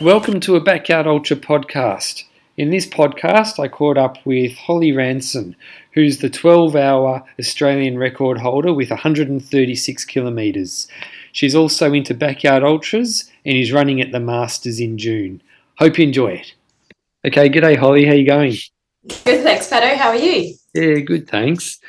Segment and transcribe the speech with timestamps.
[0.00, 2.24] Welcome to a Backyard Ultra podcast.
[2.58, 5.56] In this podcast, I caught up with Holly Ranson,
[5.92, 10.86] who's the 12 hour Australian record holder with 136 kilometres.
[11.32, 15.40] She's also into Backyard Ultras and is running at the Masters in June.
[15.78, 16.54] Hope you enjoy it.
[17.24, 18.52] Okay, g'day Holly, how you going?
[19.24, 19.96] Good, thanks, Pato.
[19.96, 20.54] How are you?
[20.74, 21.80] Yeah, good, thanks.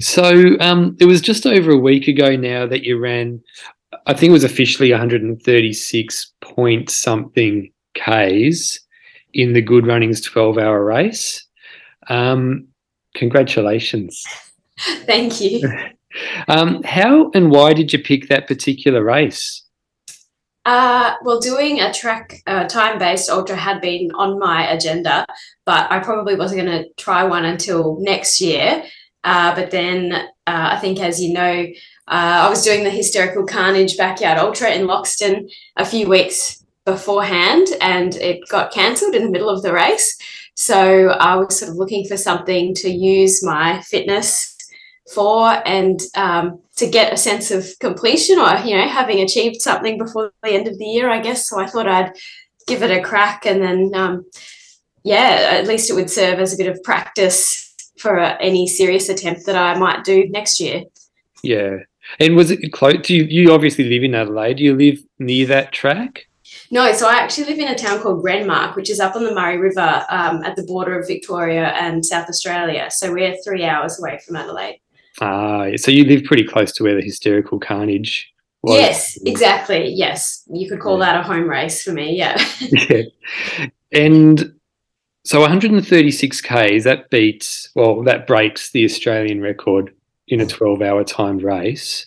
[0.00, 3.40] So um, it was just over a week ago now that you ran
[4.06, 8.80] I think it was officially 136 point something Ks
[9.34, 11.46] in the Goodrunnings 12 hour race.
[12.08, 12.68] Um,
[13.14, 14.22] congratulations.
[14.78, 15.60] Thank you.
[16.48, 19.62] um, how and why did you pick that particular race?
[20.64, 25.26] Uh, well, doing a track uh, time based ultra had been on my agenda,
[25.66, 28.84] but I probably wasn't going to try one until next year.
[29.24, 31.66] Uh, but then uh, I think, as you know,
[32.12, 37.68] uh, I was doing the Hysterical Carnage Backyard Ultra in Loxton a few weeks beforehand,
[37.80, 40.18] and it got cancelled in the middle of the race.
[40.54, 44.54] So I was sort of looking for something to use my fitness
[45.14, 49.96] for and um, to get a sense of completion or, you know, having achieved something
[49.96, 51.48] before the end of the year, I guess.
[51.48, 52.12] So I thought I'd
[52.66, 54.26] give it a crack and then, um,
[55.02, 59.46] yeah, at least it would serve as a bit of practice for any serious attempt
[59.46, 60.82] that I might do next year.
[61.42, 61.78] Yeah,
[62.18, 62.98] and was it close?
[63.02, 64.58] Do you, you obviously live in Adelaide?
[64.58, 66.26] Do you live near that track?
[66.70, 69.34] No, so I actually live in a town called Renmark, which is up on the
[69.34, 72.90] Murray River um, at the border of Victoria and South Australia.
[72.90, 74.80] So we're three hours away from Adelaide.
[75.20, 78.32] Ah, so you live pretty close to where the hysterical carnage
[78.62, 78.76] was.
[78.76, 79.88] Yes, exactly.
[79.88, 81.12] Yes, you could call yeah.
[81.12, 82.16] that a home race for me.
[82.16, 82.42] Yeah.
[82.60, 83.02] yeah.
[83.92, 84.54] And
[85.24, 89.94] so 136 k's that beats well that breaks the Australian record
[90.32, 92.06] in a 12 hour timed race.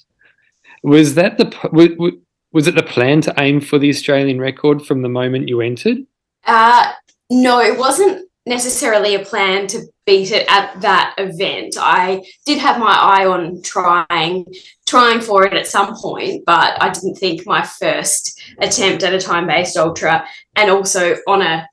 [0.84, 2.20] Was that the
[2.52, 5.98] was it the plan to aim for the Australian record from the moment you entered?
[6.46, 6.92] Uh,
[7.30, 11.76] no, it wasn't necessarily a plan to beat it at that event.
[11.78, 14.46] I did have my eye on trying
[14.88, 19.20] trying for it at some point, but I didn't think my first attempt at a
[19.20, 20.26] time based ultra
[20.56, 21.68] and also on a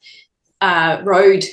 [0.61, 1.45] uh, road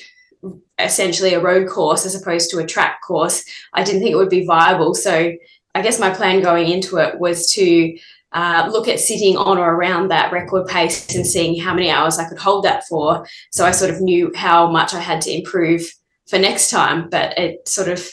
[0.79, 4.29] essentially a road course as opposed to a track course, I didn't think it would
[4.29, 4.93] be viable.
[4.93, 5.33] So
[5.75, 7.97] I guess my plan going into it was to
[8.31, 12.19] uh, look at sitting on or around that record pace and seeing how many hours
[12.19, 13.27] I could hold that for.
[13.51, 15.91] So I sort of knew how much I had to improve
[16.27, 18.07] for next time, but it sort of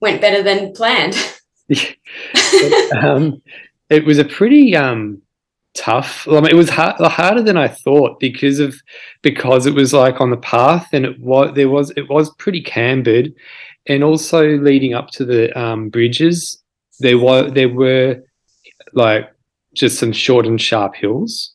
[0.00, 1.14] went better than planned.
[3.02, 3.42] um,
[3.88, 5.22] it was a pretty um,
[5.74, 6.26] tough.
[6.28, 8.74] I mean, it was hard, harder than I thought because of
[9.22, 12.62] because it was like on the path and it was there was it was pretty
[12.62, 13.34] cambered,
[13.86, 16.62] and also leading up to the um, bridges,
[17.00, 18.22] there were there were
[18.92, 19.30] like
[19.74, 21.54] just some short and sharp hills.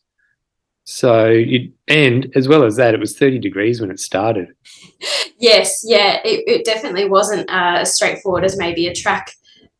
[0.84, 4.48] So you and as well as that, it was thirty degrees when it started.
[5.42, 9.32] Yes, yeah, it, it definitely wasn't uh, as straightforward as maybe a track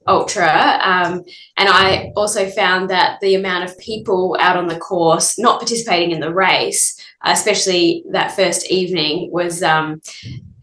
[0.07, 1.23] ultra um,
[1.57, 6.11] and i also found that the amount of people out on the course not participating
[6.11, 10.01] in the race especially that first evening was um,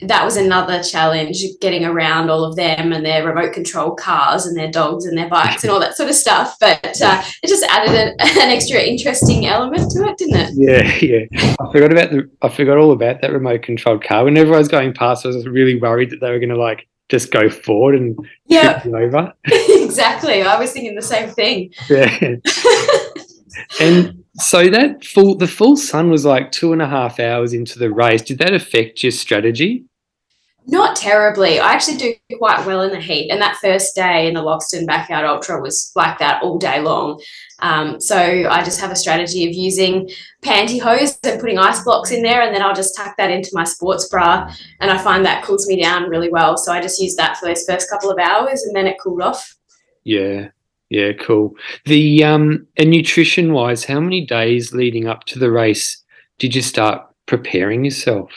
[0.01, 4.55] that was another challenge getting around all of them and their remote control cars and
[4.55, 6.55] their dogs and their bikes and all that sort of stuff.
[6.59, 10.51] But uh, it just added an, an, extra interesting element to it didn't it?
[10.55, 11.55] Yeah yeah.
[11.59, 14.23] I forgot about the i forgot all about that remote controlled car.
[14.23, 16.87] Whenever i was going past i was really worried that they were going to like
[17.09, 19.33] just go forward and yeah over.
[19.45, 20.41] exactly.
[20.41, 21.73] I was thinking the same thing.
[21.89, 22.17] Yeah.
[23.81, 27.79] and so that full the full sun was like two and a half hours into
[27.79, 28.21] the race.
[28.21, 29.85] Did that affect your strategy?
[30.69, 31.59] Not terribly.
[31.59, 33.29] I actually do quite well in the heat.
[33.29, 37.21] And that first day in the Loxton Backyard Ultra was like that all day long.
[37.59, 40.09] Um, so I just have a strategy of using
[40.41, 43.63] pantyhose and putting ice blocks in there, and then I'll just tuck that into my
[43.63, 44.53] sports bra.
[44.79, 46.57] And I find that cools me down really well.
[46.57, 49.21] So I just use that for those first couple of hours, and then it cooled
[49.21, 49.55] off.
[50.03, 50.49] Yeah,
[50.89, 51.55] yeah, cool.
[51.85, 56.03] The um, and nutrition wise, how many days leading up to the race
[56.37, 58.31] did you start preparing yourself?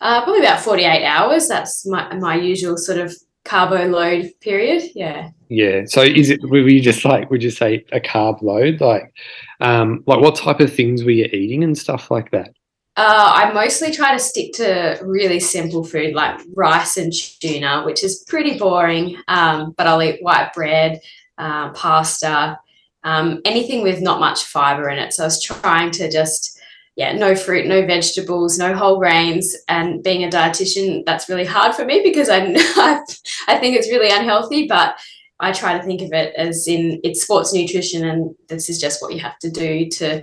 [0.00, 1.46] Uh, probably about 48 hours.
[1.46, 3.14] That's my, my usual sort of
[3.44, 4.90] carbo load period.
[4.94, 5.30] Yeah.
[5.48, 5.82] Yeah.
[5.86, 8.80] So is it, were you just like, would you say a carb load?
[8.80, 9.12] Like,
[9.60, 12.54] um, like what type of things were you eating and stuff like that?
[12.96, 18.04] Uh, I mostly try to stick to really simple food like rice and tuna, which
[18.04, 19.16] is pretty boring.
[19.28, 21.00] Um, but I'll eat white bread,
[21.38, 22.58] uh, pasta,
[23.02, 25.12] um, anything with not much fiber in it.
[25.12, 26.59] So I was trying to just
[26.96, 29.56] yeah, no fruit, no vegetables, no whole grains.
[29.68, 32.38] And being a dietitian, that's really hard for me because I,
[33.48, 34.66] I think it's really unhealthy.
[34.66, 34.98] But
[35.38, 39.00] I try to think of it as in it's sports nutrition, and this is just
[39.00, 40.22] what you have to do to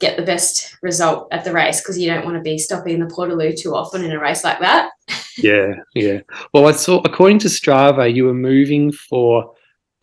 [0.00, 3.06] get the best result at the race because you don't want to be stopping the
[3.06, 4.90] Portaloo too often in a race like that.
[5.38, 6.20] yeah, yeah.
[6.52, 9.54] Well, I saw according to Strava, you were moving for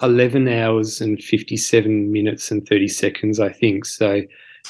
[0.01, 3.85] 11 hours and 57 minutes and 30 seconds, I think.
[3.85, 4.21] So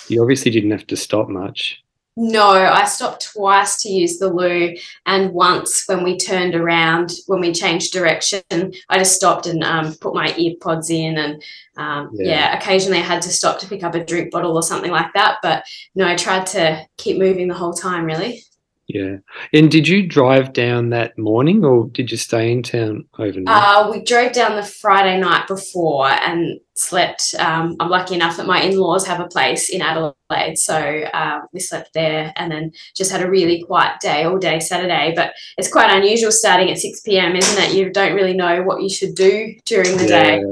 [0.08, 1.82] you obviously didn't have to stop much.
[2.18, 4.74] No, I stopped twice to use the loo,
[5.06, 8.42] and once when we turned around, when we changed direction,
[8.88, 11.44] I just stopped and um, put my earpods in, and
[11.76, 12.26] um, yeah.
[12.26, 12.58] yeah.
[12.58, 15.40] occasionally I had to stop to pick up a drink bottle or something like that.
[15.42, 18.44] But no, I tried to keep moving the whole time, really.
[18.88, 19.18] Yeah.
[19.52, 23.48] And did you drive down that morning or did you stay in town overnight?
[23.48, 27.34] Uh, we drove down the Friday night before and slept.
[27.40, 30.58] Um, I'm lucky enough that my in laws have a place in Adelaide.
[30.58, 34.60] So uh, we slept there and then just had a really quiet day all day
[34.60, 35.14] Saturday.
[35.16, 37.74] But it's quite unusual starting at 6 p.m., isn't it?
[37.74, 40.24] You don't really know what you should do during the yeah.
[40.24, 40.44] day.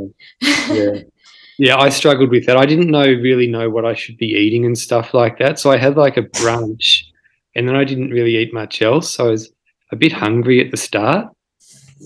[0.73, 1.01] yeah.
[1.59, 2.57] Yeah, I struggled with that.
[2.57, 5.59] I didn't know really know what I should be eating and stuff like that.
[5.59, 7.03] So I had like a brunch
[7.55, 9.13] and then I didn't really eat much else.
[9.13, 9.51] So I was
[9.91, 11.27] a bit hungry at the start.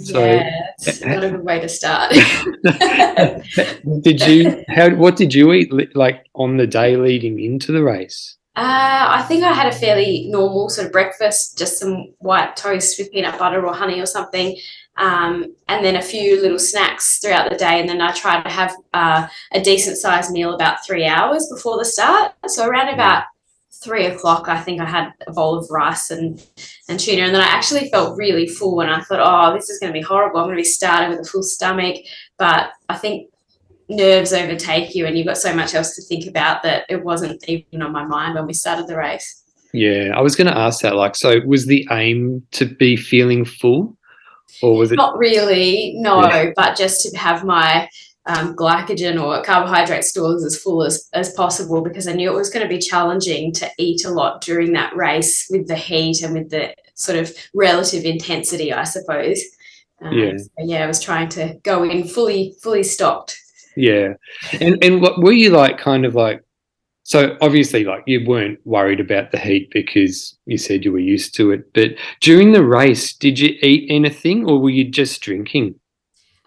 [0.03, 2.11] So, yeah, it's not a good way to start.
[4.01, 4.63] did you?
[4.67, 4.91] How?
[4.91, 8.38] What did you eat like on the day leading into the race?
[8.55, 12.97] Uh, I think I had a fairly normal sort of breakfast, just some white toast
[12.97, 14.57] with peanut butter or honey or something,
[14.97, 17.79] um, and then a few little snacks throughout the day.
[17.79, 21.77] And then I tried to have uh, a decent sized meal about three hours before
[21.77, 22.33] the start.
[22.47, 23.25] So around about
[23.83, 26.44] three o'clock, I think I had a bowl of rice and,
[26.89, 27.24] and tuna.
[27.24, 30.00] And then I actually felt really full and I thought, oh, this is going to
[30.00, 30.39] be horrible.
[30.39, 31.97] I'm going to be starting with a full stomach.
[32.38, 33.31] But I think
[33.89, 37.44] nerves overtake you and you've got so much else to think about that it wasn't
[37.47, 39.44] even on my mind when we started the race.
[39.74, 40.95] Yeah, I was going to ask that.
[40.95, 43.95] Like, so was the aim to be feeling full?
[44.62, 45.94] Or was it not really?
[45.97, 46.51] No, yeah.
[46.56, 47.88] but just to have my
[48.27, 52.50] um, glycogen or carbohydrate stores as full as, as possible because I knew it was
[52.50, 56.33] going to be challenging to eat a lot during that race with the heat and
[56.33, 59.41] with the sort of relative intensity, I suppose.
[60.01, 60.38] Um, yeah.
[60.38, 63.39] So yeah, I was trying to go in fully, fully stocked.
[63.75, 64.13] Yeah.
[64.59, 66.41] And, and what were you like kind of like,
[67.03, 71.33] so obviously like you weren't worried about the heat because you said you were used
[71.35, 75.75] to it, but during the race, did you eat anything or were you just drinking?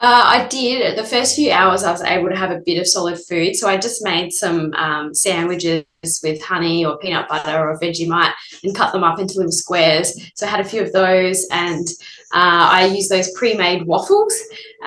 [0.02, 0.97] Uh, I did.
[0.97, 3.55] The first few hours, I was able to have a bit of solid food.
[3.55, 5.85] So I just made some um, sandwiches
[6.23, 8.32] with honey or peanut butter or Vegemite
[8.64, 10.19] and cut them up into little squares.
[10.35, 11.87] So I had a few of those and
[12.32, 14.35] uh, I used those pre made waffles.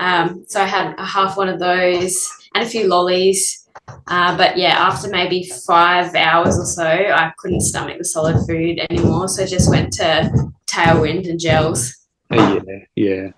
[0.00, 3.68] Um, so I had a half one of those and a few lollies.
[4.08, 8.80] Uh, but yeah, after maybe five hours or so, I couldn't stomach the solid food
[8.90, 9.28] anymore.
[9.28, 11.94] So I just went to Tailwind and gels.
[12.32, 13.30] Oh, yeah, yeah.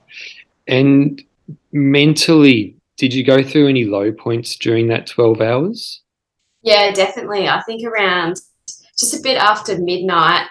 [0.69, 1.23] And
[1.77, 6.03] mentally, did you go through any low points during that 12 hours?
[6.63, 7.49] Yeah, definitely.
[7.49, 8.41] I think around
[8.99, 10.47] just a bit after midnight,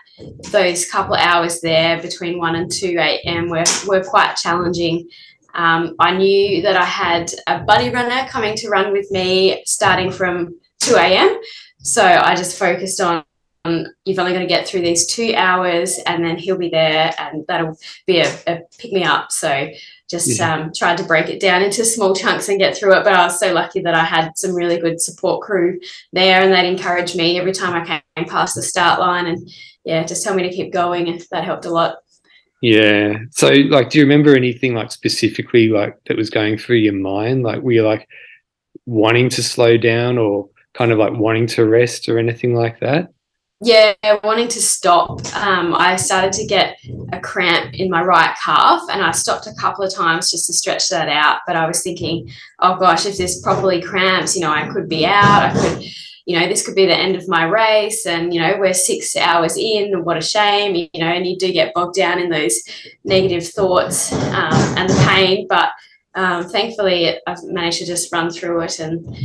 [0.52, 3.50] those couple hours there between 1 and 2 a.m.
[3.50, 5.10] were, were quite challenging.
[5.56, 10.12] Um, I knew that I had a buddy runner coming to run with me starting
[10.12, 11.40] from 2 a.m.
[11.80, 13.24] So I just focused on
[14.06, 17.46] you've only got to get through these two hours and then he'll be there and
[17.48, 19.32] that'll be a, a pick me up.
[19.32, 19.70] So
[20.10, 20.54] just yeah.
[20.54, 23.04] um, tried to break it down into small chunks and get through it.
[23.04, 25.80] But I was so lucky that I had some really good support crew
[26.14, 29.50] there and they'd encourage me every time I came past the start line and
[29.84, 31.08] yeah, just tell me to keep going.
[31.08, 31.98] And that helped a lot.
[32.62, 33.18] Yeah.
[33.32, 37.44] So like, do you remember anything like specifically like that was going through your mind?
[37.44, 38.08] Like, were you like
[38.86, 43.12] wanting to slow down or kind of like wanting to rest or anything like that?
[43.62, 43.94] Yeah,
[44.24, 46.78] wanting to stop, um, I started to get
[47.14, 50.54] a cramp in my right calf, and I stopped a couple of times just to
[50.54, 51.40] stretch that out.
[51.48, 55.06] But I was thinking, oh gosh, if this properly cramps, you know, I could be
[55.06, 55.44] out.
[55.44, 55.84] I could,
[56.26, 59.16] you know, this could be the end of my race, and you know, we're six
[59.16, 60.04] hours in.
[60.04, 61.08] What a shame, you know.
[61.08, 62.62] And you do get bogged down in those
[63.06, 65.70] negative thoughts um, and the pain, but
[66.16, 69.16] um, thankfully, I've managed to just run through it, and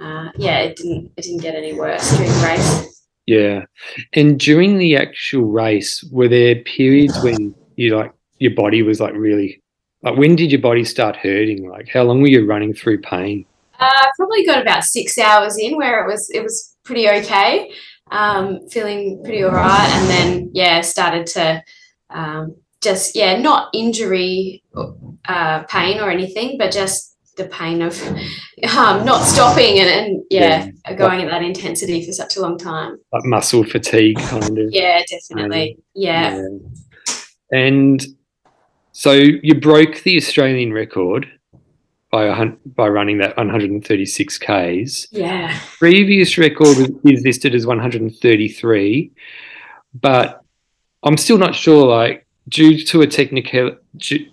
[0.00, 2.99] uh, yeah, it didn't it didn't get any worse during the race.
[3.30, 3.66] Yeah.
[4.14, 9.14] And during the actual race, were there periods when you like your body was like
[9.14, 9.62] really
[10.02, 11.70] like when did your body start hurting?
[11.70, 13.46] Like how long were you running through pain?
[13.78, 17.70] Uh, probably got about six hours in where it was it was pretty okay,
[18.10, 21.62] um, feeling pretty all right, and then yeah, started to
[22.10, 24.64] um, just yeah, not injury
[25.28, 27.09] uh, pain or anything, but just
[27.42, 32.12] the pain of um, not stopping and, and yeah, yeah, going at that intensity for
[32.12, 32.98] such a long time.
[33.12, 34.72] Like muscle fatigue, kind of.
[34.72, 35.72] yeah, definitely.
[35.72, 36.36] Um, yeah.
[36.36, 37.14] yeah.
[37.52, 38.06] And
[38.92, 41.26] so you broke the Australian record.
[42.10, 45.08] by by running that 136 k's.
[45.10, 45.58] Yeah.
[45.78, 49.12] Previous record is listed as 133,
[49.94, 50.44] but
[51.02, 51.86] I'm still not sure.
[51.86, 53.76] Like due to a technical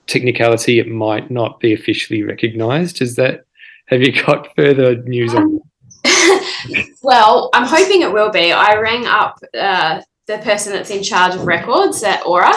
[0.07, 3.01] technicality, it might not be officially recognised.
[3.01, 3.45] Is that?
[3.87, 5.61] Have you got further news on?
[6.03, 6.87] That?
[7.01, 8.51] well, I'm hoping it will be.
[8.51, 12.53] I rang up uh, the person that's in charge of records at Aura.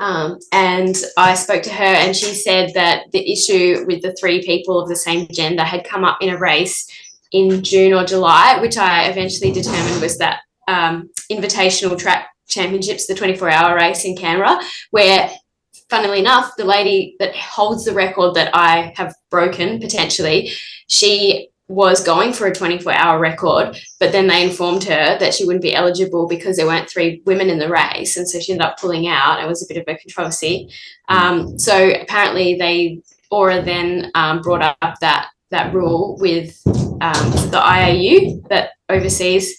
[0.00, 4.44] Um, and I spoke to her, and she said that the issue with the three
[4.44, 6.90] people of the same gender had come up in a race
[7.30, 13.14] in June or July, which I eventually determined was that um, invitational track championships, the
[13.14, 15.30] 24 hour race in Canberra, where,
[15.88, 20.52] funnily enough, the lady that holds the record that I have broken potentially,
[20.88, 25.44] she was going for a 24 hour record, but then they informed her that she
[25.44, 28.16] wouldn't be eligible because there weren't three women in the race.
[28.16, 29.42] And so she ended up pulling out.
[29.42, 30.68] It was a bit of a controversy.
[31.08, 37.60] Um, so apparently they, Aura then um, brought up that that rule with um, the
[37.62, 39.58] IAU that oversees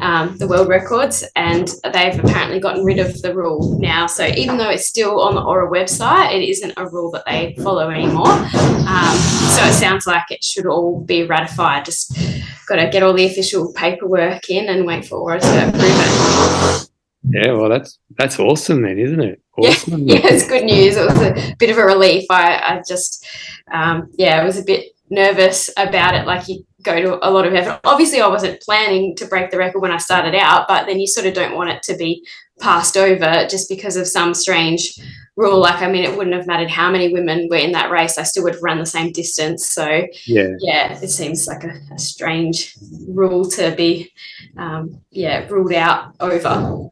[0.00, 4.06] um, the world records, and they've apparently gotten rid of the rule now.
[4.06, 7.54] So even though it's still on the Aura website, it isn't a rule that they
[7.62, 8.30] follow anymore.
[8.30, 9.16] Um,
[9.54, 11.84] so it sounds like it should all be ratified.
[11.84, 12.16] Just
[12.66, 16.90] got to get all the official paperwork in and wait for Aura to approve it.
[17.22, 19.42] Yeah, well, that's that's awesome then, isn't it?
[19.58, 20.00] Awesome.
[20.08, 20.96] Yeah, it's good news.
[20.96, 22.24] It was a bit of a relief.
[22.30, 23.26] I, I just,
[23.70, 26.26] um, yeah, I was a bit nervous about it.
[26.26, 27.80] Like you go to a lot of effort.
[27.84, 31.06] Obviously, I wasn't planning to break the record when I started out, but then you
[31.06, 32.26] sort of don't want it to be
[32.60, 34.98] passed over just because of some strange
[35.36, 35.58] rule.
[35.58, 38.18] Like, I mean, it wouldn't have mattered how many women were in that race.
[38.18, 39.66] I still would have run the same distance.
[39.66, 40.48] So, Yeah.
[40.60, 42.76] yeah, it seems like a, a strange
[43.08, 44.12] rule to be,
[44.56, 46.88] um, yeah, ruled out over.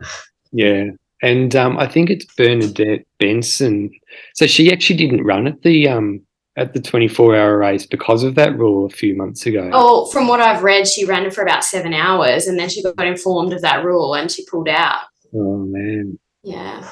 [0.52, 0.84] Yeah.
[1.20, 3.90] And um, I think it's Bernadette Benson.
[4.34, 6.20] So she actually didn't run at the um,
[6.58, 9.70] at the 24 hour race because of that rule a few months ago.
[9.72, 12.82] Oh, from what I've read, she ran it for about seven hours and then she
[12.82, 15.02] got informed of that rule and she pulled out.
[15.34, 16.18] Oh, man.
[16.42, 16.88] Yeah.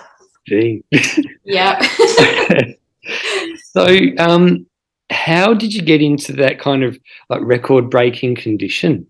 [0.46, 0.82] Gee.
[1.44, 1.80] Yeah.
[3.72, 3.86] so
[4.18, 4.66] um,
[5.10, 6.98] how did you get into that kind of
[7.30, 9.06] like record breaking condition?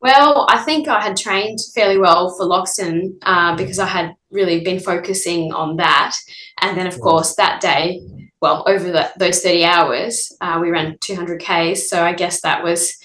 [0.00, 4.60] well, I think I had trained fairly well for Loxton uh, because I had really
[4.60, 6.14] been focusing on that.
[6.60, 8.00] And then, of course, that day,
[8.40, 11.88] well, over those 30 hours, uh, we ran 200 Ks.
[11.88, 12.96] So I guess that was,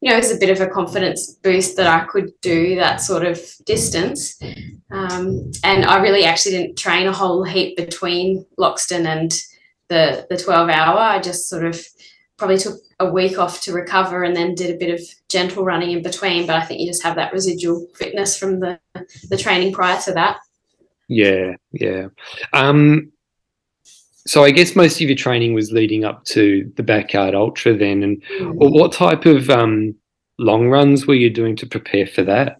[0.00, 3.00] you know, it was a bit of a confidence boost that I could do that
[3.00, 4.38] sort of distance.
[4.90, 9.32] Um, and I really actually didn't train a whole heap between Loxton and
[9.88, 10.98] the, the 12 hour.
[10.98, 11.82] I just sort of
[12.36, 15.92] probably took a week off to recover and then did a bit of gentle running
[15.92, 16.46] in between.
[16.46, 18.78] But I think you just have that residual fitness from the,
[19.30, 20.38] the training prior to that.
[21.08, 22.08] Yeah, yeah.
[22.52, 23.12] Um,
[24.26, 28.02] so I guess most of your training was leading up to the backyard ultra then,
[28.02, 28.22] and
[28.54, 29.94] well, what type of um,
[30.38, 32.58] long runs were you doing to prepare for that?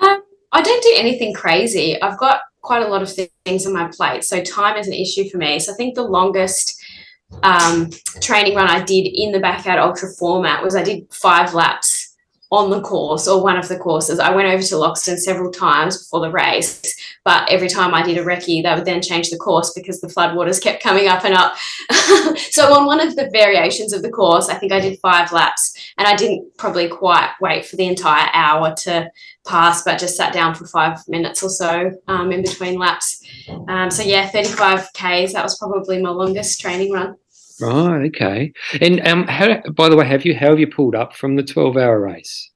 [0.00, 0.22] Um,
[0.52, 2.00] I don't do anything crazy.
[2.00, 3.12] I've got quite a lot of
[3.44, 5.58] things on my plate, so time is an issue for me.
[5.58, 6.82] So I think the longest
[7.42, 11.99] um, training run I did in the backyard ultra format was I did five laps
[12.50, 14.18] on the course or one of the courses.
[14.18, 16.82] I went over to Loxton several times before the race,
[17.24, 20.08] but every time I did a recce, they would then change the course because the
[20.08, 21.56] floodwaters kept coming up and up.
[22.50, 25.92] so on one of the variations of the course, I think I did five laps,
[25.96, 29.10] and I didn't probably quite wait for the entire hour to
[29.46, 33.24] pass, but just sat down for five minutes or so um, in between laps.
[33.68, 37.16] Um, so yeah, 35 Ks, that was probably my longest training run.
[37.60, 38.52] Right, okay.
[38.80, 41.42] And um, how, by the way, have you how have you pulled up from the
[41.42, 42.50] twelve hour race?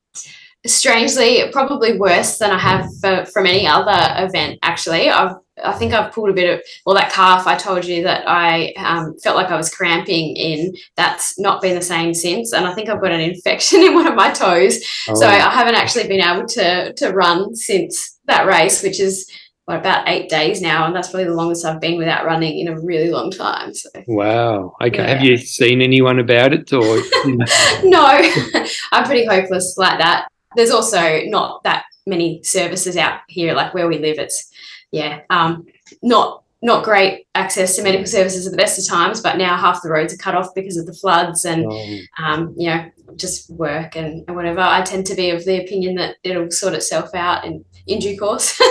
[0.67, 4.59] Strangely, probably worse than I have for, from any other event.
[4.63, 8.03] Actually, I've I think I've pulled a bit of well that calf I told you
[8.03, 10.75] that I um, felt like I was cramping in.
[10.97, 14.07] That's not been the same since, and I think I've got an infection in one
[14.07, 14.85] of my toes.
[15.05, 19.31] So Oh, I haven't actually been able to to run since that race, which is
[19.67, 22.69] what about eight days now, and that's probably the longest I've been without running in
[22.69, 23.73] a really long time.
[23.73, 24.77] So wow.
[24.83, 25.03] Okay.
[25.03, 26.83] Have you seen anyone about it, or
[27.85, 28.05] no,
[28.93, 30.29] I'm pretty hopeless like that.
[30.57, 34.19] There's also not that many services out here, like where we live.
[34.19, 34.51] It's
[34.91, 35.67] yeah, um,
[36.03, 39.83] not not great access to medical services at the best of times, but now half
[39.83, 43.49] the roads are cut off because of the floods and Oh, um, you know just
[43.51, 44.61] work and, and whatever.
[44.61, 48.19] I tend to be of the opinion that it'll sort itself out in in due
[48.19, 48.61] course.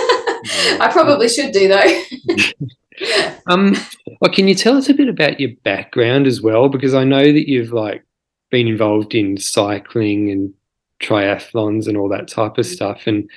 [0.80, 2.02] I probably should do though.
[3.46, 3.74] Um,
[4.20, 6.68] well, can you tell us a bit about your background as well?
[6.68, 8.04] Because I know that you've like
[8.50, 10.54] been involved in cycling and
[11.02, 13.06] triathlons and all that type of stuff.
[13.06, 13.28] And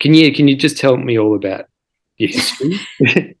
[0.00, 1.66] can you can you just tell me all about
[2.16, 2.80] your history?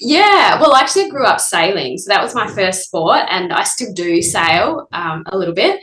[0.00, 3.62] yeah, well, actually, I grew up sailing, so that was my first sport, and I
[3.64, 5.80] still do sail um, a little bit.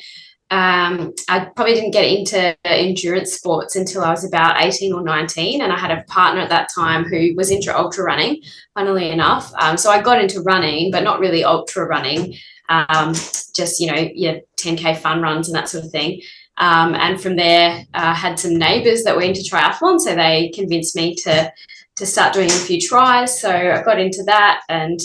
[0.52, 5.62] Um, I probably didn't get into endurance sports until I was about 18 or 19.
[5.62, 8.42] And I had a partner at that time who was into ultra running,
[8.74, 9.54] funnily enough.
[9.60, 12.36] Um, so I got into running, but not really ultra running,
[12.70, 16.22] um, just, you know, yeah, 10K fun runs and that sort of thing.
[16.58, 20.00] Um, and from there, I uh, had some neighbors that were into triathlon.
[20.00, 21.52] So they convinced me to,
[21.96, 23.40] to start doing a few tries.
[23.40, 25.00] So I got into that and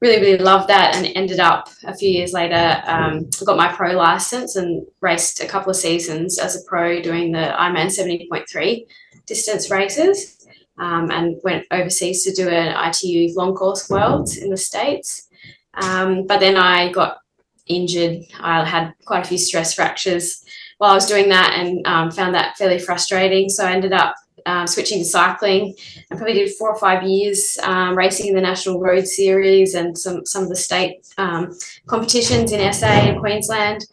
[0.00, 3.92] really, really loved that and ended up a few years later, um, got my pro
[3.92, 8.86] license and raced a couple of seasons as a pro doing the Ironman 70.3
[9.26, 10.46] distance races
[10.78, 15.28] um, and went overseas to do an ITU long course world in the States.
[15.74, 17.18] Um, but then I got
[17.66, 18.22] injured.
[18.40, 20.44] I had quite a few stress fractures
[20.78, 23.50] while I was doing that and um, found that fairly frustrating.
[23.50, 24.14] So I ended up
[24.50, 25.74] um, switching to cycling.
[26.10, 29.96] I probably did four or five years um, racing in the National Road Series and
[29.96, 33.86] some, some of the state um, competitions in SA and Queensland.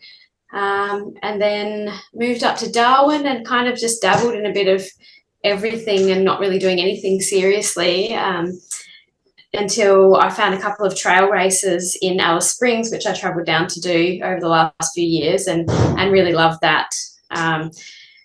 [0.54, 4.68] Um, and then moved up to Darwin and kind of just dabbled in a bit
[4.68, 4.88] of
[5.44, 8.58] everything and not really doing anything seriously um,
[9.54, 13.68] until I found a couple of trail races in Alice Springs, which I travelled down
[13.68, 16.90] to do over the last few years and, and really loved that.
[17.30, 17.72] Um,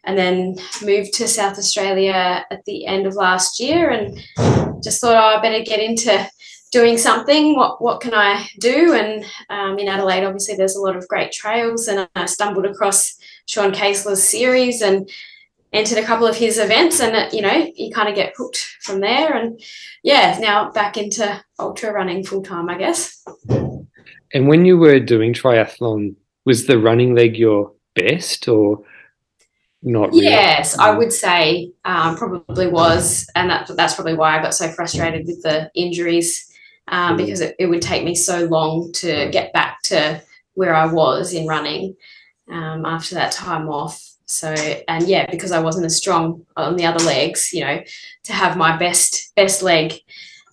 [0.04, 4.18] and then moved to South Australia at the end of last year and
[4.82, 6.28] just thought, oh, I better get into
[6.72, 7.54] doing something.
[7.54, 8.94] What what can I do?
[8.94, 13.16] And um, in Adelaide, obviously, there's a lot of great trails, and I stumbled across
[13.46, 15.08] Sean Kaesler's series and
[15.72, 18.76] entered a couple of his events, and it, you know, you kind of get hooked
[18.80, 19.34] from there.
[19.34, 19.60] And
[20.02, 23.24] yeah, now back into ultra running full time, I guess.
[24.34, 28.82] And when you were doing triathlon, was the running leg your best, or
[29.82, 30.24] not really.
[30.24, 34.68] Yes, I would say um, probably was, and that, that's probably why I got so
[34.68, 36.52] frustrated with the injuries
[36.88, 40.22] um, because it, it, would take me so long to get back to
[40.54, 41.96] where I was in running
[42.48, 44.00] um, after that time off.
[44.26, 44.48] So,
[44.88, 47.82] and yeah, because I wasn't as strong on the other legs, you know,
[48.24, 49.94] to have my best best leg,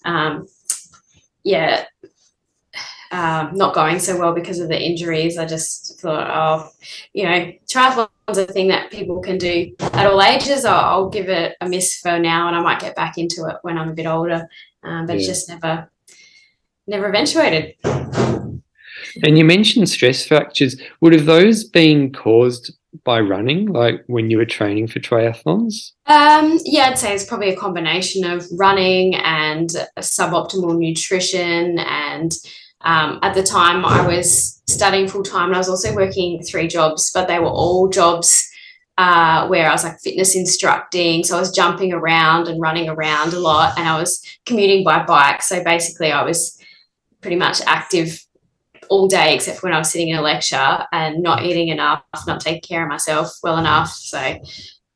[0.06, 0.48] um,
[1.44, 1.86] yeah,
[3.12, 5.38] um, not going so well because of the injuries.
[5.38, 6.70] I just thought, oh,
[7.14, 10.66] you know, triathlon's a thing that people can do at all ages.
[10.66, 13.58] I'll, I'll, give it a miss for now, and I might get back into it
[13.64, 14.48] when I'm a bit older.
[14.84, 15.28] Um, but yeah.
[15.28, 15.90] just never,
[16.88, 17.76] never eventuated.
[19.24, 20.80] And you mentioned stress fractures.
[21.02, 25.92] Would have those been caused by running, like when you were training for triathlons?
[26.06, 32.32] Um, yeah, I'd say it's probably a combination of running and suboptimal nutrition and
[32.82, 36.68] um, at the time, I was studying full time and I was also working three
[36.68, 38.50] jobs, but they were all jobs
[38.98, 41.24] uh, where I was like fitness instructing.
[41.24, 45.04] So I was jumping around and running around a lot and I was commuting by
[45.04, 45.42] bike.
[45.42, 46.62] So basically, I was
[47.22, 48.24] pretty much active
[48.90, 52.42] all day except when I was sitting in a lecture and not eating enough, not
[52.42, 53.90] taking care of myself well enough.
[53.90, 54.40] So,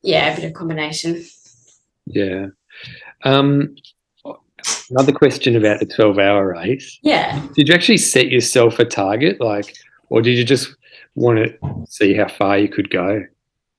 [0.01, 1.23] yeah, a bit of combination.
[2.05, 2.47] Yeah.
[3.23, 3.75] Um,
[4.89, 6.99] Another question about the 12 hour race.
[7.01, 7.45] Yeah.
[7.55, 9.39] Did you actually set yourself a target?
[9.41, 9.75] Like,
[10.09, 10.75] or did you just
[11.15, 13.23] want to see how far you could go?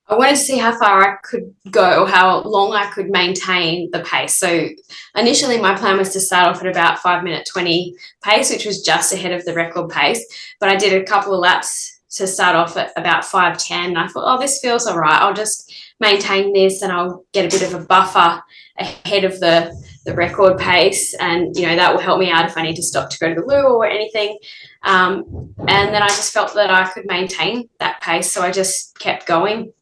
[0.07, 3.89] I wanted to see how far I could go or how long I could maintain
[3.91, 4.35] the pace.
[4.35, 4.69] So
[5.15, 8.83] initially, my plan was to start off at about five minute 20 pace, which was
[8.83, 10.23] just ahead of the record pace.
[10.59, 13.89] But I did a couple of laps to start off at about 510.
[13.89, 15.19] And I thought, oh, this feels all right.
[15.19, 18.43] I'll just maintain this and I'll get a bit of a buffer
[18.77, 19.73] ahead of the
[20.05, 22.83] the record pace, and you know that will help me out if I need to
[22.83, 24.37] stop to go to the loo or anything.
[24.83, 28.97] Um, and then I just felt that I could maintain that pace, so I just
[28.99, 29.73] kept going,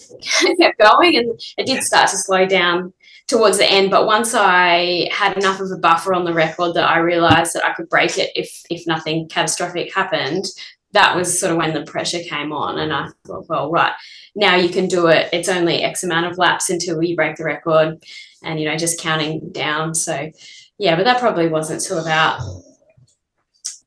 [0.60, 2.92] kept going, and it did start to slow down
[3.28, 3.90] towards the end.
[3.90, 7.64] But once I had enough of a buffer on the record that I realised that
[7.64, 10.46] I could break it if if nothing catastrophic happened,
[10.92, 13.92] that was sort of when the pressure came on, and I thought, well, right
[14.34, 15.28] now you can do it.
[15.32, 18.02] It's only X amount of laps until you break the record
[18.42, 19.94] and you know just counting down.
[19.94, 20.30] So
[20.78, 22.40] yeah but that probably wasn't till about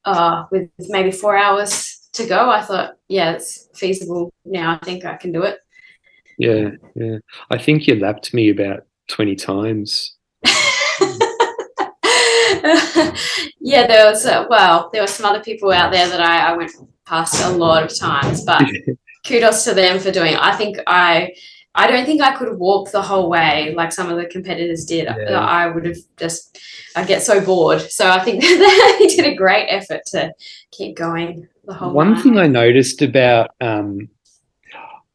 [0.05, 2.49] uh with maybe four hours to go.
[2.49, 4.79] I thought yeah it's feasible now.
[4.81, 5.59] I think i can do it.
[6.37, 7.17] Yeah yeah.
[7.49, 10.15] I think you lapped me about 20 times.
[13.65, 16.57] Yeah there was uh, well there were some other people out there that I, I
[16.57, 16.71] went
[17.05, 18.63] past a lot of times but
[19.25, 20.39] kudos to them for doing it.
[20.39, 21.33] i think i
[21.75, 25.05] I don't think I could walk the whole way like some of the competitors did.
[25.05, 25.39] Yeah.
[25.39, 26.59] I would have just,
[26.95, 27.81] I'd get so bored.
[27.81, 28.41] So I think
[28.99, 30.31] they did a great effort to
[30.71, 34.07] keep going the whole One thing I noticed about um,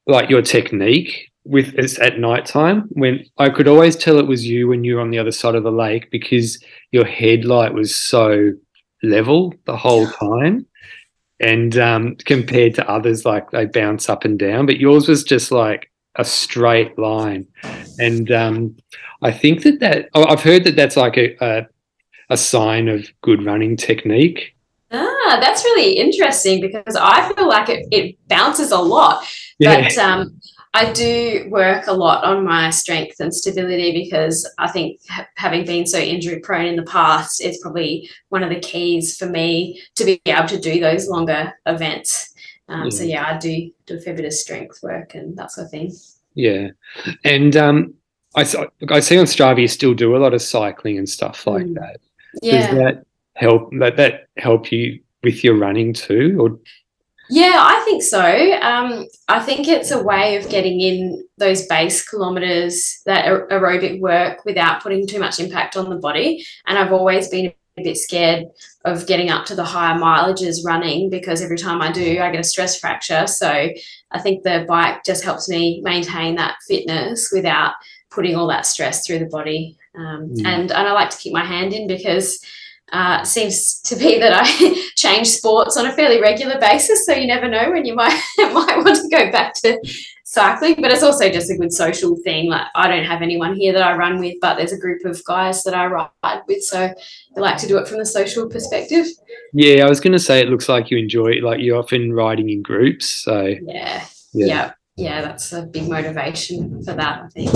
[0.06, 4.46] like your technique with us at night time when I could always tell it was
[4.46, 7.94] you when you were on the other side of the lake because your headlight was
[7.94, 8.52] so
[9.02, 10.66] level the whole time.
[11.40, 15.52] And um, compared to others, like they bounce up and down, but yours was just
[15.52, 17.46] like a straight line.
[17.98, 18.76] And um,
[19.22, 21.66] I think that that I've heard that that's like a, a,
[22.30, 24.54] a sign of good running technique.
[24.90, 29.24] Ah, that's really interesting because I feel like it, it bounces a lot.
[29.58, 29.82] Yeah.
[29.82, 30.40] But um,
[30.78, 35.00] I do work a lot on my strength and stability because I think
[35.34, 39.26] having been so injury prone in the past, it's probably one of the keys for
[39.26, 42.32] me to be able to do those longer events.
[42.68, 42.90] Um, yeah.
[42.90, 45.72] So yeah, I do do a fair bit of strength work and that sort of
[45.72, 45.92] thing.
[46.34, 46.68] Yeah,
[47.24, 47.94] and um,
[48.36, 48.42] I
[48.88, 51.74] I see on Strava you still do a lot of cycling and stuff like mm.
[51.74, 52.00] that.
[52.40, 52.68] Yeah.
[52.68, 53.70] Does that help?
[53.80, 56.60] That that help you with your running too, or
[57.30, 58.20] yeah, I think so.
[58.62, 64.44] Um, I think it's a way of getting in those base kilometers, that aerobic work
[64.44, 66.44] without putting too much impact on the body.
[66.66, 68.46] And I've always been a bit scared
[68.84, 72.40] of getting up to the higher mileages running because every time I do, I get
[72.40, 73.26] a stress fracture.
[73.26, 73.48] So
[74.10, 77.74] I think the bike just helps me maintain that fitness without
[78.10, 79.76] putting all that stress through the body.
[79.96, 80.46] Um, mm.
[80.46, 82.42] and, and I like to keep my hand in because
[82.92, 87.06] uh, seems to be that I change sports on a fairly regular basis.
[87.06, 89.78] So you never know when you might might want to go back to
[90.24, 90.76] cycling.
[90.80, 92.48] But it's also just a good social thing.
[92.48, 95.22] Like I don't have anyone here that I run with, but there's a group of
[95.24, 96.62] guys that I ride with.
[96.62, 99.06] So I like to do it from the social perspective.
[99.52, 101.42] Yeah, I was going to say it looks like you enjoy it.
[101.42, 103.08] Like you're often riding in groups.
[103.08, 104.46] So yeah, yeah.
[104.46, 107.50] yeah yeah, that's a big motivation for that, I think.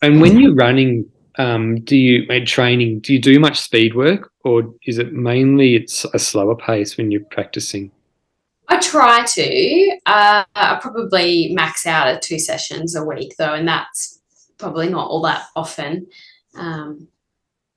[0.00, 1.04] And when you're running
[1.40, 3.00] um, do you make training?
[3.00, 7.10] Do you do much speed work, or is it mainly it's a slower pace when
[7.10, 7.90] you're practicing?
[8.68, 9.98] I try to.
[10.04, 14.20] Uh, I probably max out at two sessions a week though, and that's
[14.58, 16.06] probably not all that often.
[16.54, 17.08] Um,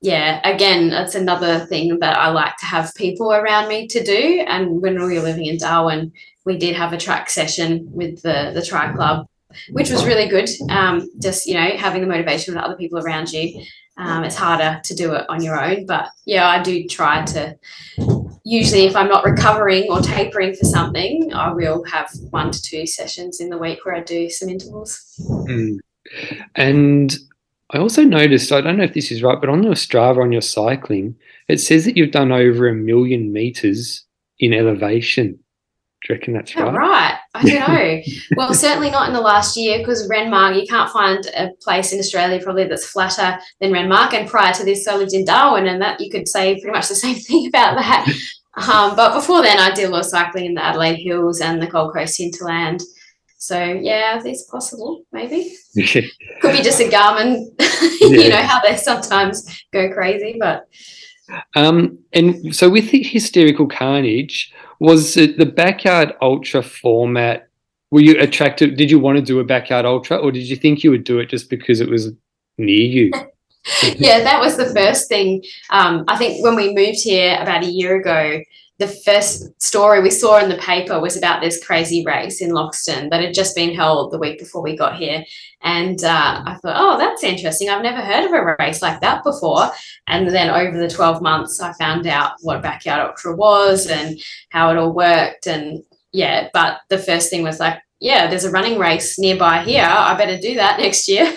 [0.02, 4.44] yeah, again, that's another thing that I like to have people around me to do.
[4.46, 6.12] And when we were living in Darwin,
[6.44, 9.26] we did have a track session with the the tri club
[9.70, 10.48] which was really good.
[10.70, 13.64] Um, just you know having the motivation of other people around you.
[13.96, 17.56] Um, it's harder to do it on your own, but yeah, I do try to.
[18.44, 22.86] Usually, if I'm not recovering or tapering for something, I will have one to two
[22.86, 25.00] sessions in the week where I do some intervals.
[25.48, 25.78] Mm.
[26.54, 27.16] And
[27.70, 30.32] I also noticed, I don't know if this is right, but on your Strava on
[30.32, 31.16] your cycling,
[31.48, 34.04] it says that you've done over a million meters
[34.38, 35.32] in elevation.
[35.32, 36.74] Do you reckon that's right?
[36.74, 37.18] right.
[37.34, 38.02] I don't know.
[38.36, 41.98] well, certainly not in the last year because Renmark, you can't find a place in
[41.98, 44.14] Australia probably that's flatter than Renmark.
[44.14, 46.88] And prior to this, I lived in Darwin, and that you could say pretty much
[46.88, 48.06] the same thing about that.
[48.56, 51.60] Um, but before then, I did a lot of cycling in the Adelaide Hills and
[51.60, 52.82] the Gold Coast hinterland.
[53.44, 55.54] So yeah, it's possible, maybe.
[55.74, 57.44] Could be just a Garmin.
[58.00, 60.66] you know how they sometimes go crazy, but.
[61.54, 67.48] Um, and so with the hysterical carnage, was it the backyard ultra format?
[67.90, 68.76] Were you attracted?
[68.76, 71.18] Did you want to do a backyard ultra, or did you think you would do
[71.18, 72.12] it just because it was
[72.58, 73.12] near you?
[73.96, 75.42] yeah, that was the first thing.
[75.70, 78.40] Um, I think when we moved here about a year ago,
[78.78, 83.08] the first story we saw in the paper was about this crazy race in Loxton
[83.10, 85.24] that had just been held the week before we got here.
[85.62, 87.68] And uh, I thought, oh, that's interesting.
[87.68, 89.70] I've never heard of a race like that before.
[90.08, 94.70] And then over the 12 months, I found out what Backyard Ultra was and how
[94.70, 95.46] it all worked.
[95.46, 99.86] And yeah, but the first thing was like, yeah, there's a running race nearby here.
[99.86, 101.32] I better do that next year.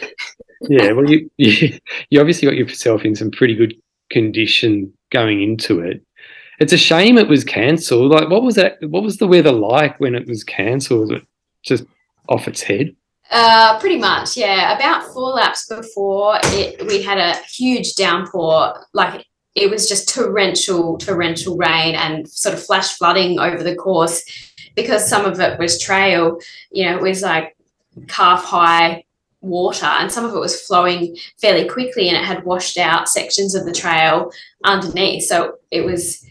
[0.68, 1.78] yeah, well, you, you,
[2.10, 3.74] you obviously got yourself in some pretty good
[4.10, 6.04] condition going into it
[6.60, 8.12] it's a shame it was cancelled.
[8.12, 8.76] Like, what was that?
[8.82, 11.00] What was the weather like when it was cancelled?
[11.00, 11.26] Was it
[11.62, 11.84] just
[12.28, 12.94] off its head?
[13.30, 14.76] Uh, pretty much, yeah.
[14.76, 18.86] About four laps before it, we had a huge downpour.
[18.92, 24.22] Like it was just torrential, torrential rain and sort of flash flooding over the course
[24.74, 26.38] because some of it was trail.
[26.70, 27.56] You know, it was like
[28.08, 29.04] calf high
[29.40, 33.54] water and some of it was flowing fairly quickly and it had washed out sections
[33.54, 34.30] of the trail
[34.64, 35.24] underneath.
[35.24, 36.26] So it was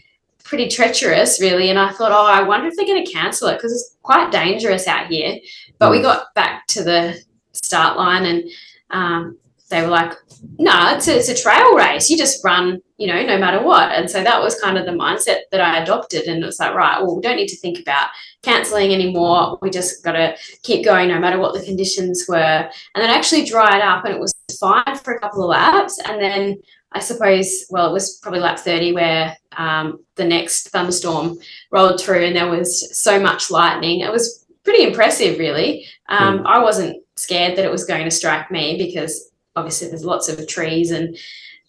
[0.50, 1.70] pretty treacherous, really.
[1.70, 4.32] And I thought, oh, I wonder if they're going to cancel it because it's quite
[4.32, 5.38] dangerous out here.
[5.78, 6.02] But we mm.
[6.02, 8.50] got back to the start line and
[8.90, 9.38] um,
[9.70, 10.12] they were like,
[10.58, 12.10] no, nah, it's a, it's a trail race.
[12.10, 13.92] You just run, you know, no matter what.
[13.92, 16.24] And so that was kind of the mindset that I adopted.
[16.24, 18.08] And it was like, right, well, we don't need to think about
[18.42, 19.56] cancelling anymore.
[19.62, 22.34] We just got to keep going no matter what the conditions were.
[22.36, 26.00] And then actually dried up and it was fine for a couple of laps.
[26.00, 26.56] And then
[26.92, 31.38] I suppose, well, it was probably lap 30 where um, the next thunderstorm
[31.70, 34.00] rolled through and there was so much lightning.
[34.00, 35.86] It was pretty impressive, really.
[36.08, 36.46] Um, mm.
[36.46, 40.46] I wasn't scared that it was going to strike me because obviously there's lots of
[40.48, 41.16] trees and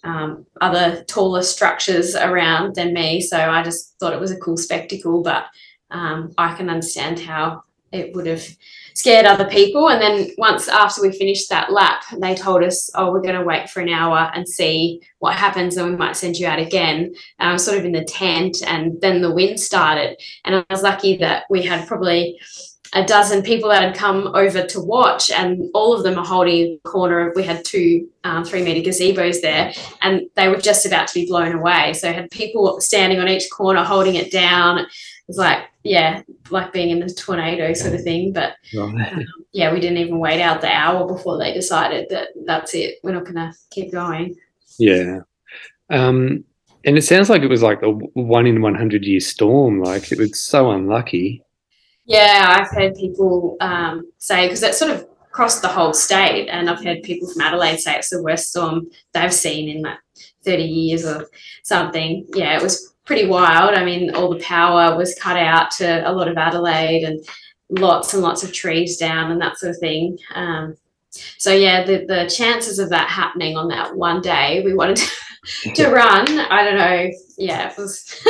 [0.04, 3.22] um, other taller structures around than me.
[3.22, 5.46] So I just thought it was a cool spectacle, but
[5.92, 8.48] um, I can understand how it would have
[8.94, 9.90] scared other people.
[9.90, 13.44] And then once after we finished that lap, they told us, oh, we're going to
[13.44, 17.14] wait for an hour and see what happens, and we might send you out again.
[17.40, 20.18] And I was sort of in the tent, and then the wind started.
[20.46, 22.40] And I was lucky that we had probably
[22.94, 26.78] a dozen people that had come over to watch, and all of them are holding
[26.84, 27.32] a corner.
[27.36, 31.26] We had two um, three meter gazebos there, and they were just about to be
[31.26, 31.94] blown away.
[31.94, 34.86] So I had people standing on each corner holding it down.
[35.32, 38.34] Was like, yeah, like being in a tornado sort of thing.
[38.34, 38.98] But um,
[39.54, 42.96] yeah, we didn't even wait out the hour before they decided that that's it.
[43.02, 44.36] We're not going to keep going.
[44.78, 45.22] Yeah.
[45.90, 46.44] Um,
[46.84, 49.82] and it sounds like it was like a one in 100 year storm.
[49.82, 51.44] Like it was so unlucky.
[52.06, 56.70] Yeah, I've heard people um, say because that sort of crossed the whole state, and
[56.70, 60.00] I've heard people from Adelaide say it's the worst storm they've seen in like
[60.44, 61.28] 30 years or
[61.64, 62.28] something.
[62.34, 63.74] Yeah, it was pretty wild.
[63.74, 67.26] I mean, all the power was cut out to a lot of Adelaide, and
[67.70, 70.18] lots and lots of trees down, and that sort of thing.
[70.36, 70.76] Um,
[71.12, 75.74] so yeah, the the chances of that happening on that one day we wanted to,
[75.76, 77.12] to run, I don't know.
[77.38, 78.06] Yeah, it was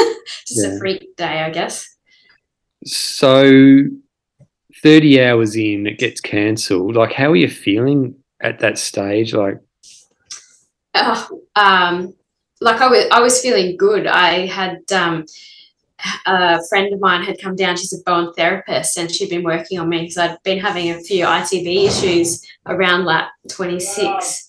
[0.48, 0.76] just yeah.
[0.76, 1.88] a freak day, I guess.
[2.86, 3.84] So,
[4.82, 6.96] 30 hours in, it gets cancelled.
[6.96, 9.34] Like, how are you feeling at that stage?
[9.36, 9.60] Like,
[10.96, 12.16] oh, um,
[12.62, 14.08] like I was, I was feeling good.
[14.08, 15.26] I had um,
[16.26, 17.76] a friend of mine had come down.
[17.76, 21.00] She's a Bowen therapist, and she'd been working on me because I'd been having a
[21.02, 24.48] few ITB issues around lap 26.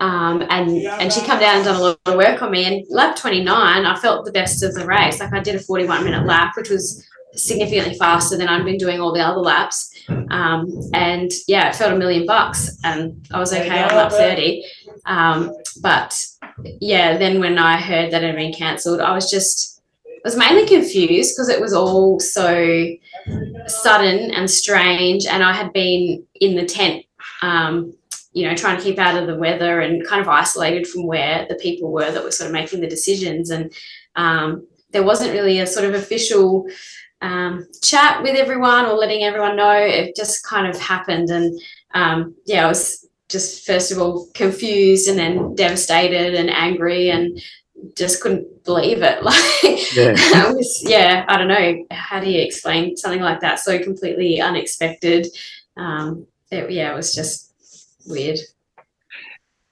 [0.00, 2.64] Um, and and she come down and done a lot of work on me.
[2.64, 3.48] And lap 29,
[3.84, 5.18] I felt the best of the race.
[5.18, 9.00] Like I did a 41 minute lap, which was significantly faster than I'd been doing
[9.00, 9.92] all the other laps.
[10.30, 14.64] Um, and yeah, it felt a million bucks and I was okay on lap 30.
[15.04, 16.24] Um, but
[16.80, 20.36] yeah, then when I heard that it had been cancelled, I was just, I was
[20.36, 22.86] mainly confused because it was all so
[23.66, 25.26] sudden and strange.
[25.26, 27.04] And I had been in the tent,
[27.42, 27.94] um,
[28.32, 31.46] you know, trying to keep out of the weather and kind of isolated from where
[31.48, 33.50] the people were that were sort of making the decisions.
[33.50, 33.72] And
[34.16, 36.66] um, there wasn't really a sort of official
[37.20, 39.72] um, chat with everyone or letting everyone know.
[39.72, 41.30] It just kind of happened.
[41.30, 41.60] And
[41.94, 47.40] um, yeah, I was just first of all confused and then devastated and angry and
[47.94, 49.22] just couldn't believe it.
[49.22, 50.14] Like, yeah.
[50.34, 51.84] I was, yeah, I don't know.
[51.90, 53.60] How do you explain something like that?
[53.60, 55.26] So completely unexpected.
[55.76, 57.52] Um, it, yeah, it was just
[58.06, 58.38] weird.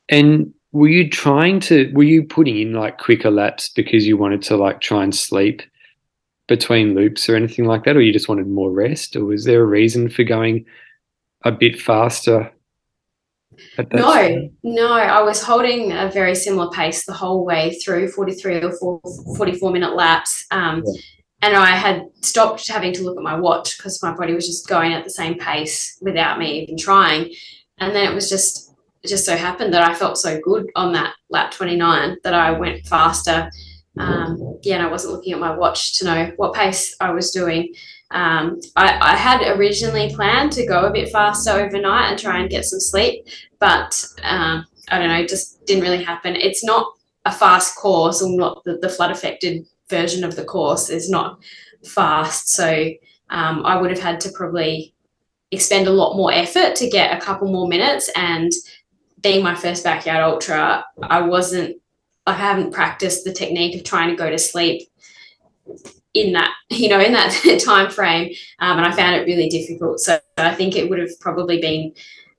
[0.08, 4.42] And were you trying to, were you putting in like quicker laps because you wanted
[4.42, 5.62] to like try and sleep
[6.46, 9.62] between loops or anything like that, or you just wanted more rest, or was there
[9.62, 10.64] a reason for going
[11.42, 12.52] a bit faster?
[13.92, 14.56] No, time?
[14.62, 19.00] no, I was holding a very similar pace the whole way through 43 or
[19.36, 20.46] 44 minute laps.
[20.50, 21.00] Um, yeah.
[21.42, 24.68] And I had stopped having to look at my watch because my body was just
[24.68, 27.32] going at the same pace without me even trying.
[27.78, 30.92] And then it was just, it just so happened that I felt so good on
[30.94, 33.50] that lap 29 that I went faster
[33.98, 37.30] um, yeah, and I wasn't looking at my watch to know what pace I was
[37.30, 37.74] doing.
[38.10, 42.48] Um, I, I, had originally planned to go a bit faster overnight and try and
[42.48, 43.26] get some sleep,
[43.58, 46.36] but um, I don't know, just didn't really happen.
[46.36, 46.86] It's not
[47.24, 51.42] a fast course, or not the, the flood affected version of the course is not
[51.84, 52.48] fast.
[52.50, 52.90] So
[53.30, 54.94] um, I would have had to probably
[55.50, 58.08] expend a lot more effort to get a couple more minutes.
[58.14, 58.52] And
[59.20, 61.76] being my first backyard ultra, I wasn't
[62.28, 64.88] I haven't practiced the technique of trying to go to sleep
[66.16, 70.00] in that you know in that time frame um, and i found it really difficult
[70.00, 71.92] so i think it would have probably been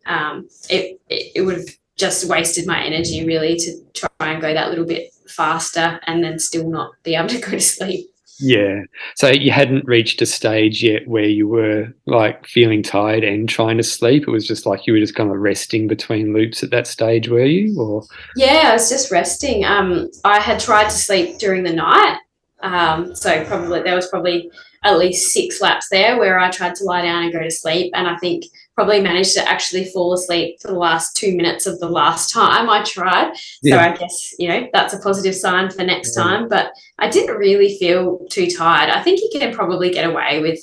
[0.06, 4.54] um, it, it, it would have just wasted my energy really to try and go
[4.54, 8.08] that little bit faster and then still not be able to go to sleep
[8.40, 8.84] yeah.
[9.16, 13.78] So you hadn't reached a stage yet where you were like feeling tired and trying
[13.78, 14.28] to sleep.
[14.28, 17.30] It was just like you were just kind of resting between loops at that stage,
[17.30, 17.80] were you?
[17.80, 18.04] Or
[18.36, 19.66] yeah, I was just resting.
[19.66, 22.20] Um, I had tried to sleep during the night.
[22.62, 24.52] Um, so probably there was probably
[24.84, 27.92] at least six laps there where I tried to lie down and go to sleep.
[27.96, 31.80] And I think probably managed to actually fall asleep for the last two minutes of
[31.80, 33.34] the last time I tried.
[33.64, 33.76] Yeah.
[33.76, 36.24] So I guess, you know, that's a positive sign for next yeah.
[36.24, 36.48] time.
[36.48, 38.92] But I didn't really feel too tired.
[38.92, 40.60] I think you can probably get away with,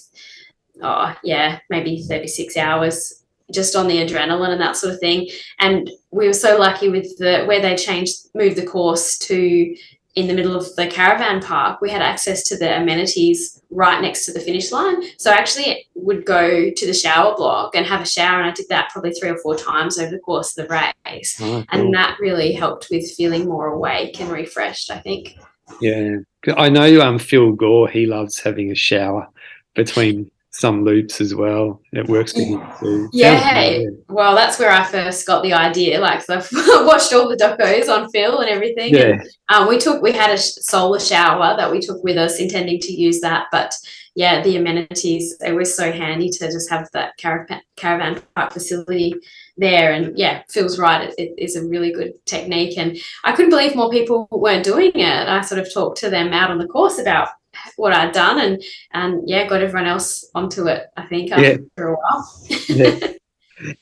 [0.80, 5.28] oh, yeah, maybe 36 hours just on the adrenaline and that sort of thing.
[5.58, 9.76] And we were so lucky with the where they changed, moved the course to
[10.14, 14.26] in the middle of the caravan park, we had access to the amenities right next
[14.26, 15.02] to the finish line.
[15.18, 18.52] So I actually would go to the shower block and have a shower, and I
[18.52, 21.40] did that probably three or four times over the course of the race.
[21.40, 21.64] Oh, cool.
[21.70, 25.36] And that really helped with feeling more awake and refreshed, I think.
[25.80, 26.18] Yeah,
[26.56, 27.00] I know.
[27.00, 29.28] Um, Phil Gore, he loves having a shower
[29.74, 31.80] between some loops as well.
[31.92, 33.08] It works for him too.
[33.12, 33.80] Yeah.
[34.08, 35.98] Well, that's where I first got the idea.
[35.98, 38.94] Like, so I've watched all the docos on Phil and everything.
[38.94, 39.20] Yeah.
[39.48, 42.92] Um, we took, we had a solar shower that we took with us, intending to
[42.92, 43.46] use that.
[43.50, 43.74] But
[44.14, 49.16] yeah, the amenities, it was so handy to just have that caravan, caravan park facility
[49.56, 49.92] there.
[49.92, 51.08] And yeah, Phil's right.
[51.08, 52.78] It, it is a really good technique.
[52.78, 55.28] And I couldn't believe more people weren't doing it.
[55.28, 57.30] I sort of talked to them out on the course about
[57.76, 61.42] what I'd done and, and yeah, got everyone else onto it, I think, after
[61.78, 61.84] Yeah.
[61.84, 62.46] a while.
[62.68, 63.08] Yeah.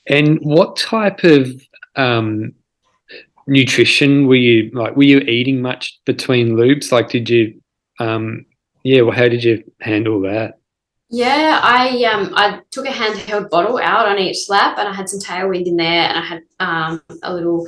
[0.06, 1.48] And what type of
[1.96, 2.52] um,
[3.46, 4.96] nutrition were you like?
[4.96, 6.92] Were you eating much between loops?
[6.92, 7.60] Like, did you?
[7.98, 8.46] Um,
[8.84, 9.02] yeah.
[9.02, 10.58] Well, how did you handle that?
[11.08, 15.08] Yeah, I um I took a handheld bottle out on each lap, and I had
[15.08, 17.66] some tailwind in there, and I had um a little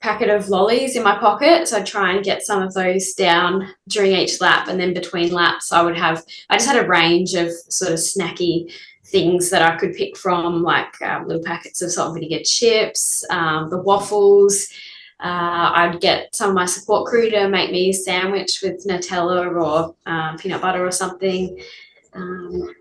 [0.00, 1.66] packet of lollies in my pocket.
[1.66, 5.32] So I'd try and get some of those down during each lap, and then between
[5.32, 8.72] laps, I would have I just had a range of sort of snacky
[9.06, 13.24] things that I could pick from, like um, little packets of salt and vinegar chips,
[13.30, 14.68] um, the waffles.
[15.20, 19.50] Uh, I'd get some of my support crew to make me a sandwich with Nutella
[19.52, 21.58] or um, peanut butter or something.
[22.12, 22.72] Um,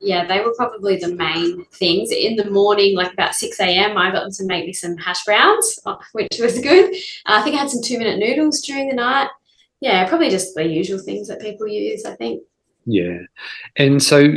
[0.00, 2.10] yeah, they were probably the main things.
[2.10, 5.24] In the morning, like about 6 a.m., I got them to make me some hash
[5.24, 6.94] browns, uh, which was good.
[7.26, 9.28] Uh, I think I had some two minute noodles during the night.
[9.80, 12.42] Yeah, probably just the usual things that people use, I think.
[12.86, 13.18] Yeah.
[13.76, 14.34] And so,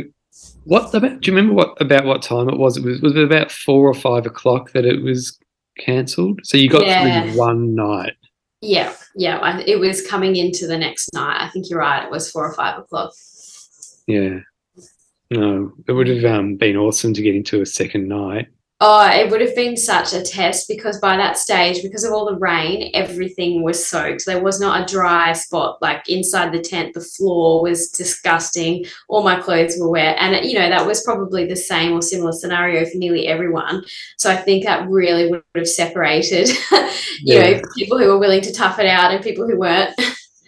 [0.64, 1.20] what about?
[1.20, 2.76] Do you remember what about what time it was?
[2.76, 5.38] It was was it about four or five o'clock that it was
[5.78, 6.40] cancelled?
[6.44, 7.22] So you got Yeah.
[7.22, 8.14] through one night.
[8.60, 11.42] Yeah, yeah, I, it was coming into the next night.
[11.42, 12.04] I think you're right.
[12.04, 13.12] It was four or five o'clock.
[14.06, 14.40] Yeah.
[15.30, 18.48] No, it would have um, been awesome to get into a second night.
[18.82, 22.24] Oh, it would have been such a test because by that stage, because of all
[22.24, 24.24] the rain, everything was soaked.
[24.24, 25.76] There was not a dry spot.
[25.82, 28.86] Like inside the tent, the floor was disgusting.
[29.08, 30.16] All my clothes were wet.
[30.18, 33.84] And, you know, that was probably the same or similar scenario for nearly everyone.
[34.16, 36.88] So I think that really would have separated, you
[37.20, 37.50] Yeah.
[37.50, 39.94] know, people who were willing to tough it out and people who weren't.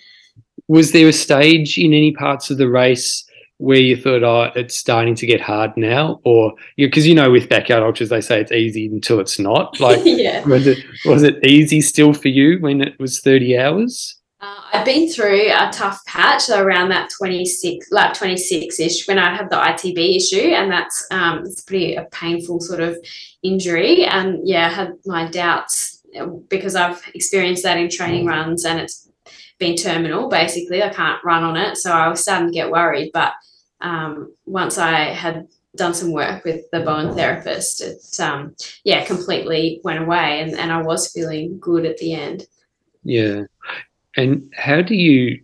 [0.69, 3.27] Was there a stage in any parts of the race
[3.63, 6.21] where you thought, oh, it's starting to get hard now?
[6.25, 9.79] Or because you know, with backyard ultras, they say it's easy until it's not.
[9.83, 10.45] Like, yeah.
[10.45, 14.21] was it was it easy still for you when it was thirty hours?
[14.41, 19.19] Uh, I've been through a tough patch so around that 26, like 26 ish, when
[19.19, 22.97] I had the ITB issue, and that's um, it's pretty a painful sort of
[23.43, 24.05] injury.
[24.05, 28.81] And yeah, I had my doubts uh, because I've experienced that in training runs, and
[28.81, 29.09] it's
[29.59, 30.29] been terminal.
[30.29, 33.11] Basically, I can't run on it, so I was starting to get worried.
[33.13, 33.33] But
[33.83, 39.81] um, once I had done some work with the Bowen therapist, it um, yeah completely
[39.85, 42.47] went away, and, and I was feeling good at the end.
[43.05, 43.43] Yeah.
[44.17, 45.43] And how do you,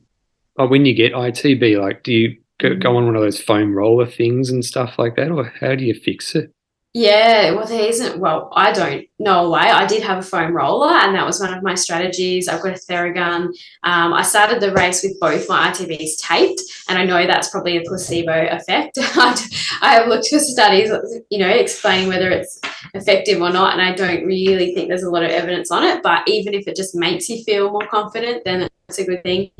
[0.56, 3.74] like when you get ITB, like do you go, go on one of those foam
[3.74, 6.52] roller things and stuff like that, or how do you fix it?
[6.94, 8.18] Yeah, well, there isn't.
[8.18, 9.60] Well, I don't know a way.
[9.60, 12.48] I did have a foam roller, and that was one of my strategies.
[12.48, 13.48] I've got a Theragun.
[13.84, 17.76] Um, I started the race with both my ITBs taped, and I know that's probably
[17.76, 18.96] a placebo effect.
[19.00, 20.90] I have looked for studies,
[21.30, 22.58] you know, explaining whether it's
[22.94, 26.02] effective or not, and I don't really think there's a lot of evidence on it.
[26.02, 29.50] But even if it just makes you feel more confident, then it's a good thing.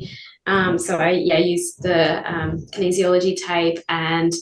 [0.47, 4.33] Um, so I yeah use the um, kinesiology tape and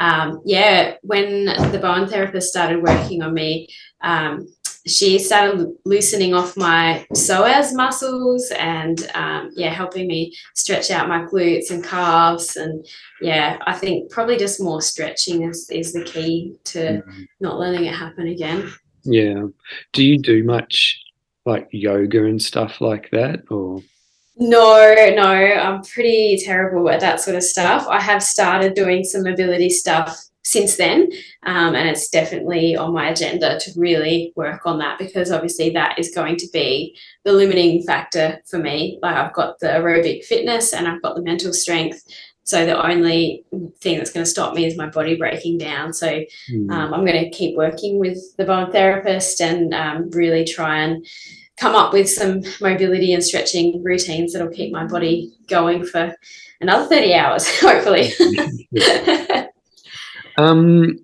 [0.00, 3.68] um, yeah, when the Bowen therapist started working on me,
[4.00, 4.48] um,
[4.86, 11.20] she started loosening off my psoas muscles and um, yeah, helping me stretch out my
[11.26, 12.56] glutes and calves.
[12.56, 12.84] And
[13.20, 17.02] yeah, I think probably just more stretching is, is the key to
[17.40, 18.72] not letting it happen again.
[19.02, 19.48] Yeah.
[19.92, 20.98] Do you do much
[21.44, 23.82] like yoga and stuff like that, or?
[24.40, 27.86] No, no, I'm pretty terrible at that sort of stuff.
[27.88, 31.10] I have started doing some mobility stuff since then,
[31.44, 35.98] um, and it's definitely on my agenda to really work on that because obviously that
[35.98, 38.98] is going to be the limiting factor for me.
[39.02, 42.02] Like I've got the aerobic fitness and I've got the mental strength.
[42.44, 43.44] So the only
[43.82, 45.92] thing that's going to stop me is my body breaking down.
[45.92, 46.70] So Hmm.
[46.70, 51.06] um, I'm going to keep working with the Bowen therapist and um, really try and
[51.60, 56.14] come up with some mobility and stretching routines that'll keep my body going for
[56.60, 58.12] another 30 hours, hopefully.
[60.38, 60.96] Um,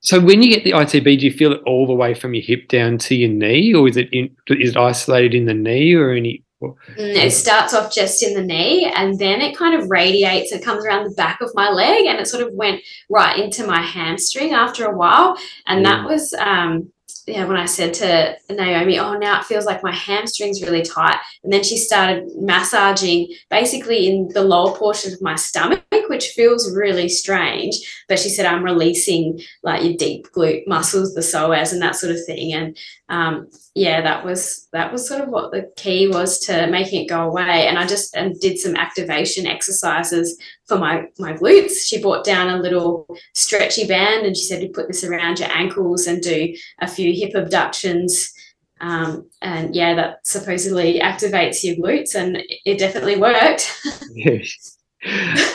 [0.00, 2.42] so when you get the ITB, do you feel it all the way from your
[2.42, 5.92] hip down to your knee, or is it in, is it isolated in the knee,
[5.94, 9.90] or any Mm, it starts off just in the knee and then it kind of
[9.90, 10.52] radiates.
[10.52, 13.66] It comes around the back of my leg and it sort of went right into
[13.66, 15.36] my hamstring after a while.
[15.66, 16.06] And that Mm.
[16.06, 16.90] was, um,
[17.26, 21.18] yeah, when I said to Naomi, oh, now it feels like my hamstring's really tight.
[21.42, 26.74] And then she started massaging basically in the lower portion of my stomach, which feels
[26.74, 27.76] really strange.
[28.08, 32.12] But she said, I'm releasing like your deep glute muscles, the psoas, and that sort
[32.12, 32.52] of thing.
[32.52, 32.76] And
[33.08, 37.08] um, yeah, that was that was sort of what the key was to making it
[37.08, 37.66] go away.
[37.66, 41.86] And I just and did some activation exercises for my my glutes.
[41.86, 45.50] She brought down a little stretchy band and she said you put this around your
[45.50, 48.32] ankles and do a few hip abductions.
[48.80, 53.72] Um, and yeah, that supposedly activates your glutes, and it definitely worked.
[54.14, 54.75] Yes.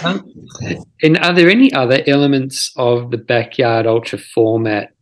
[0.04, 0.32] Um,
[1.04, 4.94] and are there any other elements of the backyard ultra format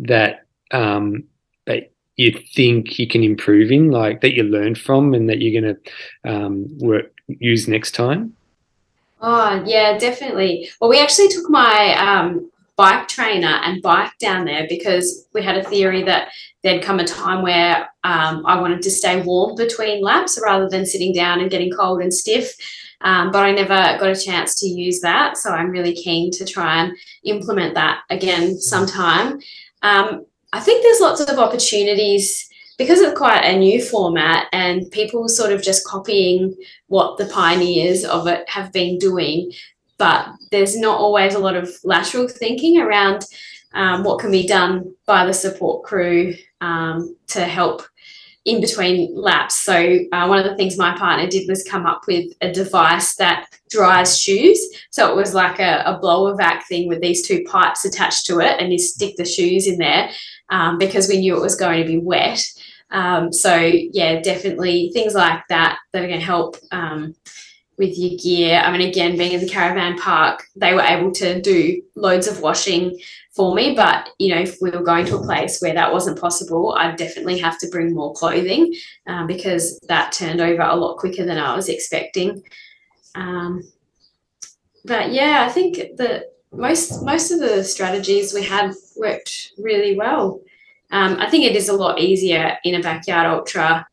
[0.00, 1.24] that um,
[1.66, 5.60] that you think you can improve in, like that you learned from, and that you're
[5.60, 8.34] going to um, work use next time?
[9.20, 10.68] Oh, yeah, definitely.
[10.80, 15.56] Well, we actually took my um, bike trainer and bike down there because we had
[15.56, 16.28] a theory that
[16.64, 20.86] there'd come a time where um, I wanted to stay warm between laps rather than
[20.86, 22.54] sitting down and getting cold and stiff.
[23.02, 25.36] Um, but I never got a chance to use that.
[25.36, 29.38] So I'm really keen to try and implement that again sometime.
[29.82, 32.48] Um, I think there's lots of opportunities
[32.78, 36.56] because it's quite a new format and people sort of just copying
[36.86, 39.52] what the pioneers of it have been doing.
[39.98, 43.26] But there's not always a lot of lateral thinking around
[43.74, 46.34] um, what can be done by the support crew
[46.64, 47.82] um, to help
[48.44, 49.54] in between laps.
[49.56, 53.16] So, uh, one of the things my partner did was come up with a device
[53.16, 54.60] that dries shoes.
[54.90, 58.40] So, it was like a, a blower vac thing with these two pipes attached to
[58.40, 60.10] it, and you stick the shoes in there
[60.50, 62.44] um, because we knew it was going to be wet.
[62.90, 66.56] Um, so, yeah, definitely things like that that are going to help.
[66.70, 67.14] Um,
[67.76, 68.60] with your gear.
[68.60, 72.40] I mean, again, being in the caravan park, they were able to do loads of
[72.40, 73.00] washing
[73.34, 73.74] for me.
[73.74, 76.96] But, you know, if we were going to a place where that wasn't possible, I'd
[76.96, 78.74] definitely have to bring more clothing
[79.06, 82.42] um, because that turned over a lot quicker than I was expecting.
[83.14, 83.62] Um,
[84.84, 90.40] but yeah, I think that most most of the strategies we had worked really well.
[90.90, 93.86] Um, I think it is a lot easier in a backyard ultra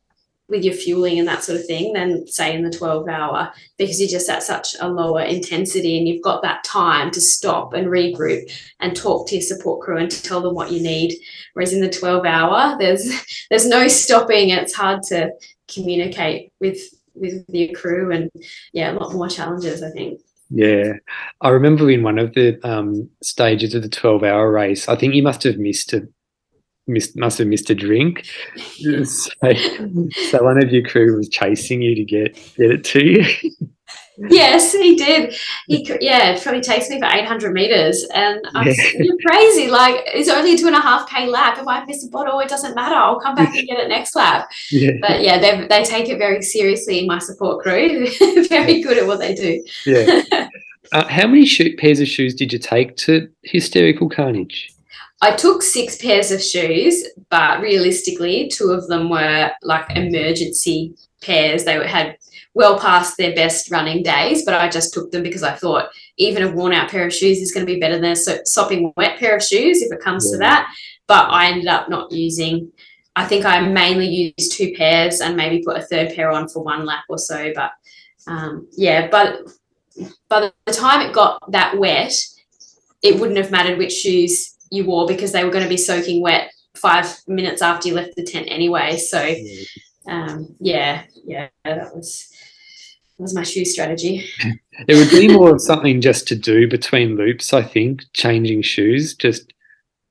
[0.51, 3.99] with your fueling and that sort of thing than say in the 12 hour because
[3.99, 7.87] you're just at such a lower intensity and you've got that time to stop and
[7.87, 11.17] regroup and talk to your support crew and tell them what you need.
[11.53, 13.09] Whereas in the 12 hour there's
[13.49, 14.49] there's no stopping.
[14.49, 15.31] It's hard to
[15.73, 16.79] communicate with
[17.15, 18.29] with your crew and
[18.73, 20.19] yeah a lot more challenges i think.
[20.53, 20.93] Yeah,
[21.39, 25.23] I remember in one of the um, stages of the twelve-hour race, I think you
[25.23, 26.05] must have missed a
[26.87, 28.25] missed must have missed a drink.
[29.03, 29.53] So,
[30.29, 33.51] so one of your crew was chasing you to get get it to you.
[34.29, 35.33] yes he did
[35.67, 38.73] he yeah it probably takes me for 800 meters and i'm Yeah.
[38.95, 42.05] you're crazy like it's only a two and a half k lap if i miss
[42.05, 45.21] a bottle it doesn't matter i'll come back and get it next lap yeah, but
[45.21, 48.07] yeah they, they take it very seriously my support crew
[48.49, 50.49] very good at what they do yeah.
[50.91, 54.73] Uh, how many pairs of shoes did you take to hysterical carnage?
[55.21, 61.63] I took six pairs of shoes, but realistically, two of them were like emergency pairs.
[61.63, 62.17] They had
[62.55, 66.43] well past their best running days, but I just took them because I thought even
[66.43, 68.91] a worn out pair of shoes is going to be better than a so- sopping
[68.97, 70.73] wet pair of shoes if it comes to that.
[71.07, 72.71] But I ended up not using.
[73.15, 76.63] I think I mainly used two pairs and maybe put a third pair on for
[76.63, 77.51] one lap or so.
[77.53, 77.71] But
[78.25, 79.41] um, yeah, but
[80.29, 82.13] by the time it got that wet,
[83.03, 86.21] it wouldn't have mattered which shoes you wore because they were going to be soaking
[86.21, 88.97] wet five minutes after you left the tent anyway.
[88.97, 89.35] So
[90.07, 92.27] um, yeah, yeah, that was
[93.17, 94.25] that was my shoe strategy.
[94.87, 97.53] It would be more of something just to do between loops.
[97.53, 99.53] I think changing shoes just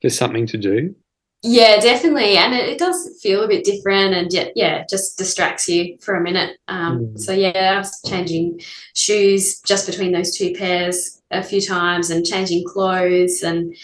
[0.01, 0.95] for something to do.
[1.43, 5.69] Yeah, definitely, and it, it does feel a bit different, and yet yeah, just distracts
[5.69, 6.59] you for a minute.
[6.69, 7.19] Um, Mm.
[7.19, 8.61] So yeah, I was changing
[8.95, 13.75] shoes just between those two pairs a few times, and changing clothes, and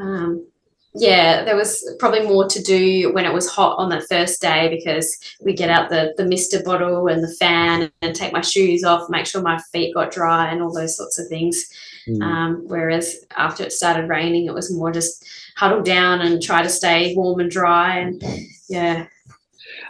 [0.00, 0.46] um,
[0.94, 4.68] yeah, there was probably more to do when it was hot on that first day
[4.68, 8.82] because we get out the the mister bottle and the fan and take my shoes
[8.82, 11.64] off, make sure my feet got dry, and all those sorts of things.
[12.08, 12.22] Mm.
[12.22, 15.24] Um, whereas after it started raining, it was more just
[15.56, 17.98] huddle down and try to stay warm and dry.
[17.98, 18.22] And
[18.68, 19.06] yeah,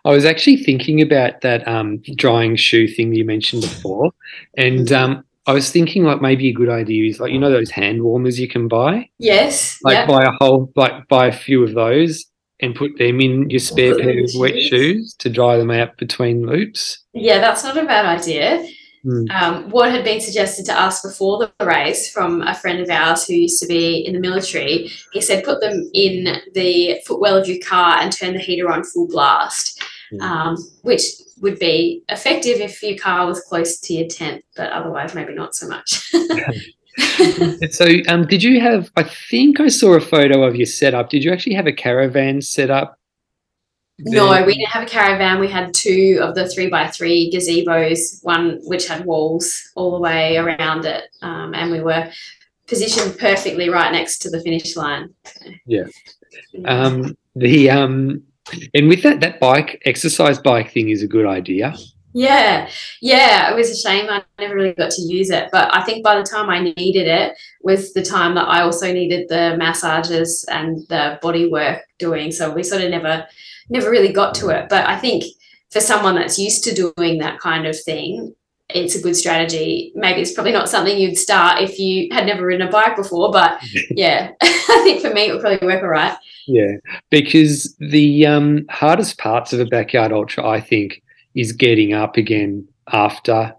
[0.04, 4.12] I was actually thinking about that um, drying shoe thing you mentioned before,
[4.58, 7.72] and um, I was thinking like maybe a good idea is like you know those
[7.72, 10.08] hand warmers you can buy, yes, like yep.
[10.08, 12.24] buy a whole like buy a few of those,
[12.60, 14.68] and put them in your spare pair of wet shoes.
[14.68, 17.04] shoes to dry them out between loops.
[17.14, 18.64] Yeah, that's not a bad idea.
[19.04, 19.30] Mm.
[19.32, 23.26] Um, what had been suggested to us before the race from a friend of ours
[23.26, 27.48] who used to be in the military, he said put them in the footwell of
[27.48, 29.82] your car and turn the heater on full blast,
[30.12, 30.20] Mm.
[30.22, 31.04] um, which
[31.40, 35.54] would be effective if your car was close to your tent, but otherwise maybe not
[35.54, 36.12] so much.
[37.70, 38.90] So, um, did you have?
[38.96, 41.08] I think I saw a photo of your setup.
[41.08, 42.98] Did you actually have a caravan set up?
[44.00, 45.40] No, we didn't have a caravan.
[45.40, 50.00] We had two of the three by three gazebos, one which had walls all the
[50.00, 52.10] way around it, um, and we were
[52.66, 55.14] positioned perfectly right next to the finish line.
[55.66, 55.84] Yeah.
[56.64, 58.22] Um, the um,
[58.74, 61.74] and with that, that bike exercise bike thing is a good idea.
[62.12, 62.68] yeah,
[63.00, 63.50] yeah.
[63.52, 66.16] It was a shame I never really got to use it, but I think by
[66.16, 70.86] the time I needed it was the time that I also needed the massages and
[70.88, 72.32] the body work doing.
[72.32, 73.26] So we sort of never,
[73.68, 74.68] never really got to it.
[74.68, 75.24] But I think
[75.70, 78.34] for someone that's used to doing that kind of thing,
[78.74, 79.92] it's a good strategy.
[79.94, 83.30] Maybe it's probably not something you'd start if you had never ridden a bike before,
[83.32, 83.60] but
[83.90, 86.16] yeah, I think for me it would probably work all right.
[86.46, 86.72] Yeah,
[87.10, 91.02] because the um, hardest parts of a backyard ultra, I think,
[91.34, 93.54] is getting up again after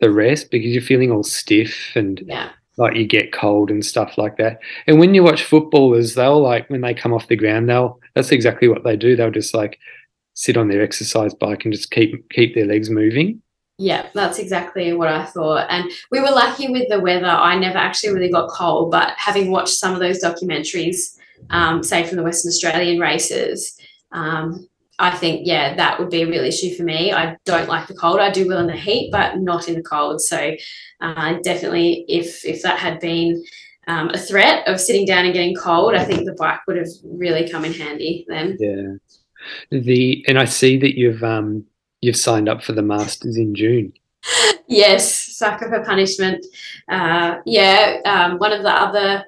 [0.00, 2.50] the rest because you're feeling all stiff and Yeah.
[2.76, 4.58] like you get cold and stuff like that.
[4.86, 8.30] And when you watch footballers, they'll like when they come off the ground, they'll that's
[8.30, 9.16] exactly what they do.
[9.16, 9.78] They'll just like
[10.34, 13.42] sit on their exercise bike and just keep keep their legs moving.
[13.78, 15.66] Yeah, that's exactly what I thought.
[15.68, 17.26] And we were lucky with the weather.
[17.26, 21.18] I never actually really got cold, but having watched some of those documentaries,
[21.50, 23.78] um, say from the Western Australian races,
[24.12, 24.66] um,
[24.98, 27.12] I think, yeah, that would be a real issue for me.
[27.12, 28.18] I don't like the cold.
[28.18, 30.22] I do well in the heat, but not in the cold.
[30.22, 30.56] So
[31.02, 33.44] uh, definitely, if if that had been
[33.88, 36.88] um, a threat of sitting down and getting cold, I think the bike would have
[37.04, 38.56] really come in handy then.
[38.58, 38.94] Yeah.
[39.70, 41.66] The and I see that you've um
[42.06, 43.92] you've signed up for the Masters in June.
[44.68, 46.46] yes, sucker for punishment.
[46.88, 49.24] Uh, yeah, um, one of the other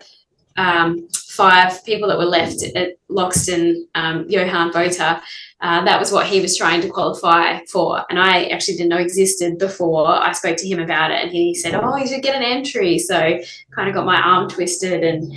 [0.56, 5.20] um, five people that were left at Loxton, um, Johan Bota,
[5.60, 8.04] uh, that was what he was trying to qualify for.
[8.10, 11.22] And I actually didn't know existed before I spoke to him about it.
[11.22, 12.98] And he said, Oh, you should get an entry.
[13.00, 13.40] So
[13.74, 15.02] kind of got my arm twisted.
[15.02, 15.32] And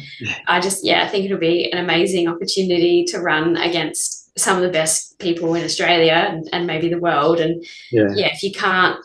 [0.48, 4.64] I just, yeah, I think it'll be an amazing opportunity to run against some of
[4.64, 7.40] the best people in Australia and, and maybe the world.
[7.40, 8.08] And Yeah.
[8.16, 8.98] yeah, if you can't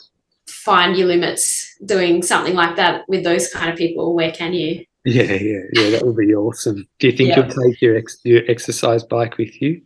[0.48, 4.84] find your limits doing something like that with those kind of people, where can you?
[5.04, 5.90] Yeah, yeah, yeah.
[5.90, 6.86] That would be awesome.
[6.98, 7.40] Do you think Yeah.
[7.46, 9.82] you'll take your ex- your exercise bike with you?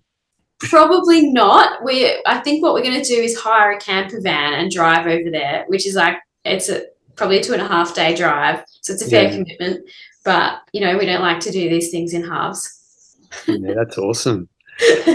[0.61, 1.85] Probably not.
[1.85, 5.07] We I think what we're going to do is hire a camper van and drive
[5.07, 6.85] over there, which is like it's a
[7.17, 9.31] probably a two and a half day drive, so it's a fair Yeah.
[9.37, 9.89] commitment.
[10.25, 13.17] But you know, we don't like to do these things in halves.
[13.47, 14.49] Yeah, that's awesome.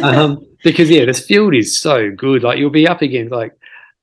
[0.03, 2.43] Um, because yeah, this field is so good.
[2.43, 3.53] Like you'll be up against like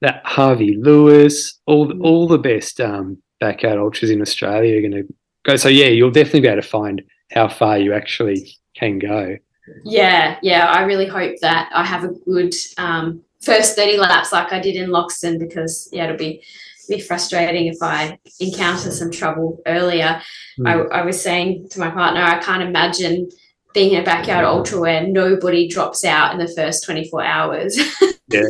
[0.01, 5.07] that Harvey Lewis, all the, all the best um, backyard ultras in Australia are going
[5.07, 5.57] to go.
[5.57, 9.37] So yeah, you'll definitely be able to find how far you actually can go.
[9.85, 10.67] Yeah, yeah.
[10.67, 14.77] I really hope that I have a good um, first 30 laps like I did
[14.77, 16.43] in Loxton because, yeah, it'll be,
[16.89, 20.21] be frustrating if I encounter some trouble earlier.
[20.67, 23.31] I, I was saying to my partner, I can't imagine
[23.75, 27.79] being in a backyard ultra where nobody drops out in the first 24 hours.
[28.29, 28.49] Yeah,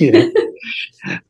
[0.00, 0.28] yeah.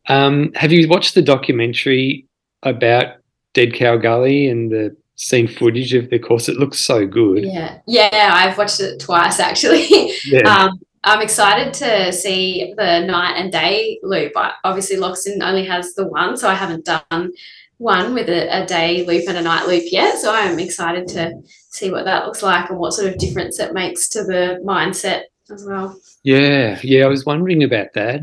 [0.08, 2.26] um, have you watched the documentary
[2.62, 3.16] about
[3.52, 6.48] Dead Cow Gully and the seen footage of the course?
[6.48, 7.44] It looks so good.
[7.44, 8.30] yeah, yeah.
[8.32, 10.14] I've watched it twice actually.
[10.24, 10.48] Yeah.
[10.48, 14.32] um, I'm excited to see the night and day loop.
[14.36, 17.32] I, obviously, Loxton only has the one, so I haven't done
[17.80, 20.18] one with a, a day loop and a night loop yet.
[20.18, 21.32] So I'm excited to
[21.70, 25.22] see what that looks like and what sort of difference it makes to the mindset
[25.50, 25.98] as well.
[26.22, 28.20] Yeah, yeah, I was wondering about that.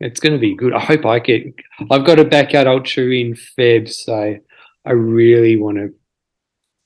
[0.00, 0.72] It's going to be good.
[0.72, 1.44] I hope I get.
[1.90, 4.36] I've got a backyard ultra in Feb, so
[4.86, 5.94] I really want to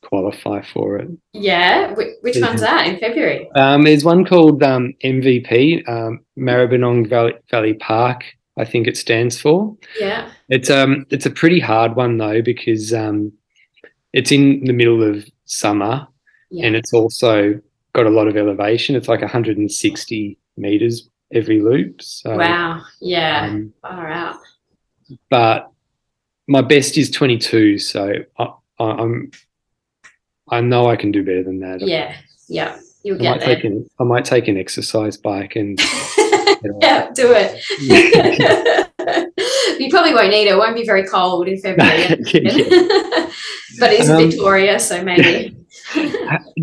[0.03, 1.11] qualify for it.
[1.33, 2.47] Yeah, which, Yeah.
[2.49, 3.49] one's that in February?
[3.55, 8.25] Um, there's one called um, MVP, um, Maribyrnong Valley, Valley Park.
[8.61, 9.77] I think it stands for.
[9.99, 13.33] Yeah, It's um, it's a pretty hard one though because um,
[14.13, 16.07] it's in the middle of summer
[16.51, 17.61] yeah, and it's also
[17.93, 18.97] got a lot of elevation.
[18.97, 22.03] It's like 160 meters every loop.
[22.03, 24.37] So, wow, yeah, um, far out.
[25.31, 25.71] but
[26.47, 28.45] my best is 22, so I,
[28.79, 29.31] I, I'm
[30.51, 31.81] I know I can do better than that.
[31.81, 32.17] Yeah,
[32.49, 33.55] yeah, you'll I get might there.
[33.55, 35.79] take an I might take an exercise bike and
[36.81, 37.65] yeah, do it.
[39.81, 40.53] you probably won't need it.
[40.53, 42.23] It won't be very cold in February.
[43.79, 45.57] But it's Um, Victoria, so maybe.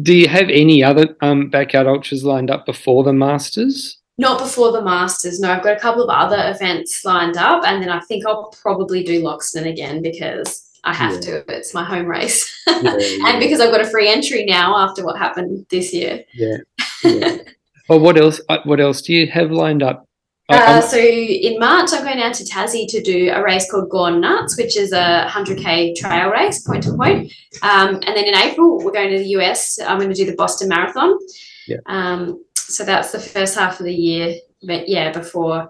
[0.02, 3.98] Do you have any other um, backyard ultras lined up before the Masters?
[4.20, 5.40] Not before the Masters.
[5.40, 8.52] No, I've got a couple of other events lined up, and then I think I'll
[8.62, 11.20] probably do Loxton again because I have yeah.
[11.22, 11.56] to.
[11.56, 13.30] It's my home race, yeah, yeah.
[13.30, 16.24] and because I've got a free entry now after what happened this year.
[16.34, 16.58] Yeah.
[17.90, 18.42] Well, what else?
[18.50, 20.08] Uh, what else do you have lined up?
[20.50, 24.22] Uh, so in March, I'm going out to Tassie to do a race called Gone
[24.22, 27.34] Nuts, which is a 100k trail race, point to point.
[27.62, 29.78] Um, and then in April, we're going to the US.
[29.80, 31.18] I'm going to do the Boston Marathon.
[31.68, 31.78] Yeah.
[31.86, 34.36] Um, so that's the first half of the year.
[34.64, 35.70] But yeah, before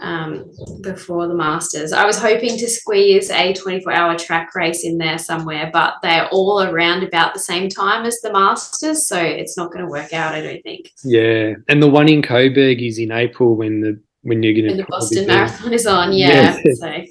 [0.00, 0.50] um,
[0.82, 5.18] before the Masters, I was hoping to squeeze a 24 hour track race in there
[5.18, 9.72] somewhere, but they're all around about the same time as the Masters, so it's not
[9.72, 10.34] going to work out.
[10.34, 10.90] I don't think.
[11.04, 14.82] Yeah, and the one in Coburg is in April when the when you're going to
[14.82, 16.12] the Boston Marathon is on.
[16.12, 16.72] Yeah, yeah.
[16.74, 17.04] so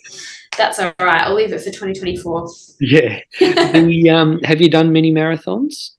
[0.58, 1.22] that's all right.
[1.22, 2.50] I'll leave it for 2024.
[2.82, 3.20] Yeah.
[3.40, 5.92] the, um, have you done many marathons?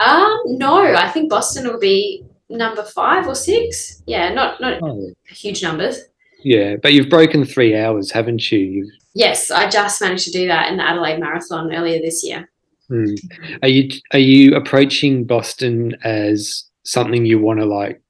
[0.00, 4.02] Um, no, I think Boston will be number five or six.
[4.06, 5.12] Yeah, not not oh.
[5.26, 6.00] huge numbers.
[6.44, 8.58] Yeah, but you've broken three hours, haven't you?
[8.58, 8.90] You've...
[9.14, 12.50] Yes, I just managed to do that in the Adelaide Marathon earlier this year.
[12.88, 13.14] Hmm.
[13.62, 18.02] Are you are you approaching Boston as something you want to like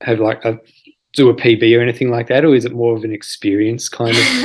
[0.00, 0.60] have like a
[1.14, 4.16] do a PB or anything like that, or is it more of an experience kind
[4.16, 4.44] of?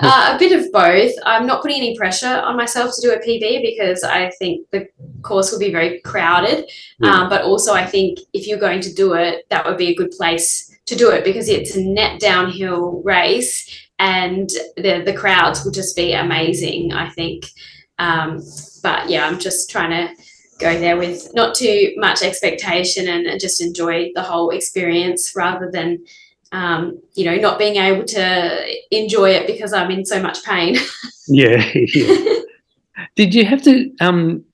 [0.00, 1.12] uh, a bit of both.
[1.26, 4.88] I'm not putting any pressure on myself to do a PB because I think the
[5.22, 6.70] course will be very crowded.
[7.00, 7.12] Yeah.
[7.12, 9.94] Um, but also, I think if you're going to do it, that would be a
[9.94, 15.64] good place to do it because it's a net downhill race and the the crowds
[15.64, 16.92] will just be amazing.
[16.92, 17.46] I think.
[17.98, 18.40] Um,
[18.82, 20.22] but yeah, I'm just trying to
[20.58, 26.04] go there with not too much expectation and, just enjoy the whole experience rather than
[26.52, 30.76] um, you know not being able to enjoy it because I'm in so much pain.
[31.28, 32.34] yeah, yeah.
[33.16, 33.92] Did you have to?
[34.00, 34.44] Um,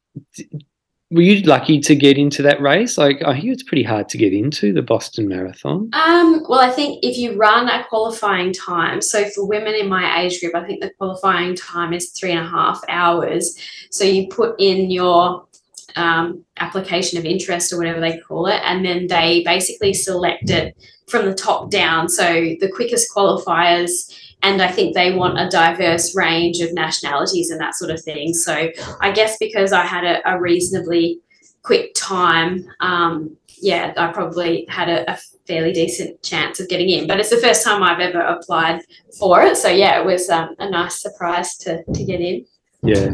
[1.15, 2.99] were you lucky to get into that race?
[2.99, 5.89] Like, I hear it's pretty hard to get into the Boston Marathon.
[5.93, 10.21] Um, well, I think if you run a qualifying time, so for women in my
[10.21, 13.57] age group, I think the qualifying time is three and a half hours.
[13.91, 15.47] So you put in your
[15.95, 20.77] um, application of interest or whatever they call it, and then they basically select it
[21.07, 22.09] from the top down.
[22.09, 22.25] So
[22.61, 27.74] the quickest qualifiers, and I think they want a diverse range of nationalities and that
[27.74, 28.34] sort of thing.
[28.34, 28.70] So
[29.01, 31.20] I guess because I had a, a reasonably
[31.62, 37.07] quick time, um, yeah, I probably had a, a, fairly decent chance of getting in.
[37.07, 38.80] But it's the first time I've ever applied
[39.18, 42.47] for it, so yeah, it was um, a nice surprise to to get in.
[42.82, 43.11] Yeah.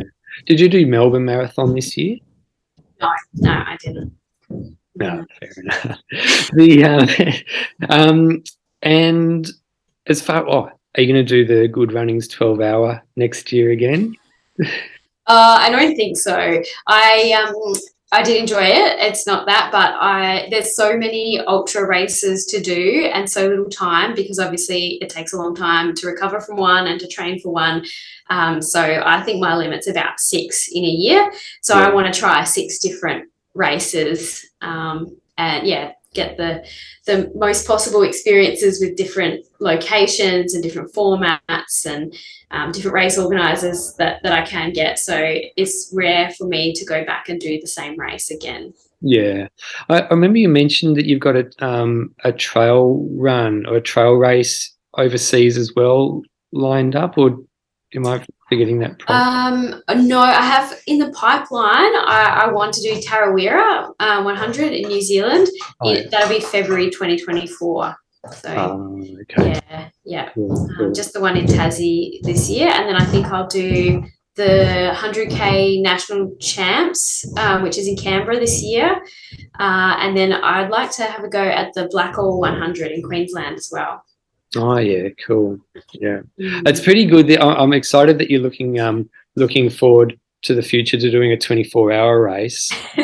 [0.47, 2.19] Did you do Melbourne Marathon this year?
[3.01, 4.17] No, no, I didn't.
[4.95, 5.99] No, fair enough.
[6.53, 8.43] the uh, um,
[8.83, 9.49] and
[10.07, 14.17] as far oh, are you going to do the Goodrunnings twelve hour next year again?
[14.61, 14.67] uh,
[15.27, 16.63] I don't think so.
[16.87, 17.75] I um,
[18.13, 18.99] I did enjoy it.
[18.99, 23.71] It's not that, but I there's so many ultra races to do and so little
[23.71, 27.39] time because obviously it takes a long time to recover from one and to train
[27.39, 27.85] for one.
[28.29, 31.33] Um, so I think my limit's about six in a year.
[31.63, 31.87] So yeah.
[31.87, 36.65] I want to try six different races um, and yeah, get the
[37.07, 42.15] the most possible experiences with different locations and different formats and
[42.51, 44.99] um, different race organizers that, that I can get.
[44.99, 45.17] So
[45.57, 48.75] it's rare for me to go back and do the same race again.
[49.01, 49.49] Yeah,
[49.89, 53.81] I, I remember you mentioned that you've got a um, a trail run or a
[53.81, 57.39] trail race overseas as well lined up, or
[57.95, 59.01] am I forgetting that?
[59.09, 61.95] Um, no, I have in the pipeline.
[62.07, 65.49] I, I want to do Tarawera uh, 100 in New Zealand.
[65.81, 67.97] Oh, it, That'll be February 2024.
[68.33, 69.59] So um, okay.
[69.71, 70.31] yeah, yeah.
[70.37, 74.05] Um, just the one in Tassie this year, and then I think I'll do
[74.37, 79.01] the 100k national champs, um, which is in Canberra this year,
[79.59, 83.57] uh, and then I'd like to have a go at the Blackall 100 in Queensland
[83.57, 84.03] as well.
[84.57, 85.59] Oh yeah, cool.
[85.93, 86.69] Yeah, mm.
[86.69, 87.29] it's pretty good.
[87.29, 91.37] That I'm excited that you're looking um, looking forward to the future to doing a
[91.37, 92.71] 24 hour race.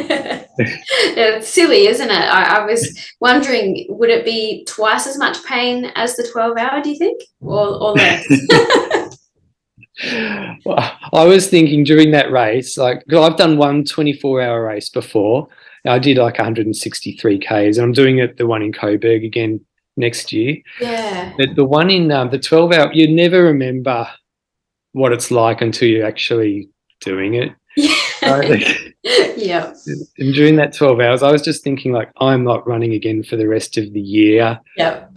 [0.58, 2.14] it's silly, isn't it?
[2.14, 6.80] I, I, was wondering, would it be twice as much pain as the 12 hour,
[6.80, 7.22] do you think?
[7.40, 8.26] Or, or less?
[10.64, 15.48] well, I was thinking during that race, like, I've done one 24 hour race before.
[15.86, 19.64] I did like 163 Ks, and I'm doing it, the one in Coburg again
[19.96, 20.56] next year.
[20.80, 21.32] Yeah.
[21.36, 24.08] But the one in um, the 12 hour, you never remember
[24.92, 26.68] what it's like until you're actually
[27.00, 27.52] doing it.
[29.36, 29.74] yeah.
[30.18, 33.36] And during that 12 hours, I was just thinking, like, I'm not running again for
[33.36, 34.58] the rest of the year.
[34.76, 35.06] Yeah.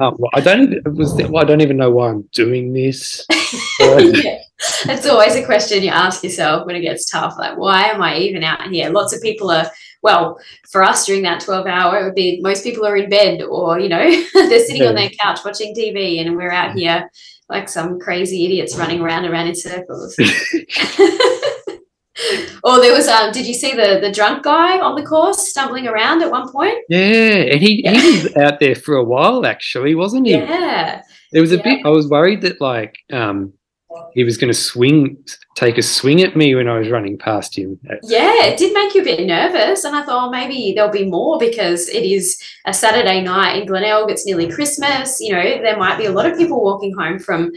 [0.00, 3.26] um, well, I don't was well, I don't even know why I'm doing this.
[3.80, 4.38] yeah.
[4.84, 7.34] That's always a question you ask yourself when it gets tough.
[7.38, 8.90] Like, why am I even out here?
[8.90, 9.70] Lots of people are,
[10.02, 10.38] well,
[10.70, 13.78] for us during that 12 hour, it would be most people are in bed or,
[13.78, 13.98] you know,
[14.34, 14.88] they're sitting yeah.
[14.88, 17.10] on their couch watching TV and we're out here
[17.48, 20.16] like some crazy idiots running around and around in circles.
[22.64, 25.86] or there was um did you see the the drunk guy on the course stumbling
[25.86, 26.98] around at one point yeah
[27.52, 27.92] and he, yeah.
[27.92, 31.62] he was out there for a while actually wasn't he yeah there was a yeah.
[31.62, 33.52] bit i was worried that like um
[34.12, 35.16] he was going to swing,
[35.54, 37.78] take a swing at me when I was running past him.
[38.02, 39.84] Yeah, it did make you a bit nervous.
[39.84, 43.66] And I thought, oh, maybe there'll be more because it is a Saturday night in
[43.66, 44.10] Glenelg.
[44.10, 45.20] It's nearly Christmas.
[45.20, 47.50] You know, there might be a lot of people walking home from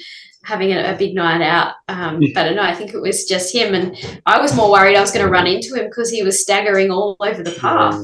[0.44, 1.76] having a, a big night out.
[1.88, 2.32] Um, yeah.
[2.34, 3.74] But no, I think it was just him.
[3.74, 6.42] And I was more worried I was going to run into him because he was
[6.42, 8.02] staggering all over the path.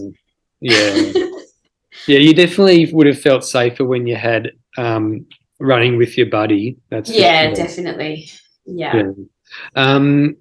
[0.59, 0.95] Yeah.
[2.07, 5.25] yeah, you definitely would have felt safer when you had um,
[5.59, 6.77] running with your buddy.
[6.89, 8.29] That's yeah, definitely.
[8.65, 8.95] Yeah.
[8.95, 9.11] yeah.
[9.75, 10.35] Um,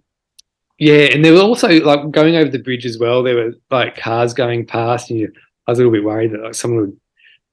[0.79, 3.23] yeah, and there were also like going over the bridge as well.
[3.23, 5.33] There were like cars going past, and you,
[5.67, 7.01] I was a little bit worried that like someone would.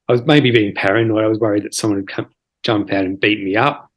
[0.09, 1.23] I was maybe being paranoid.
[1.23, 2.29] I was worried that someone would come,
[2.63, 3.89] jump out and beat me up.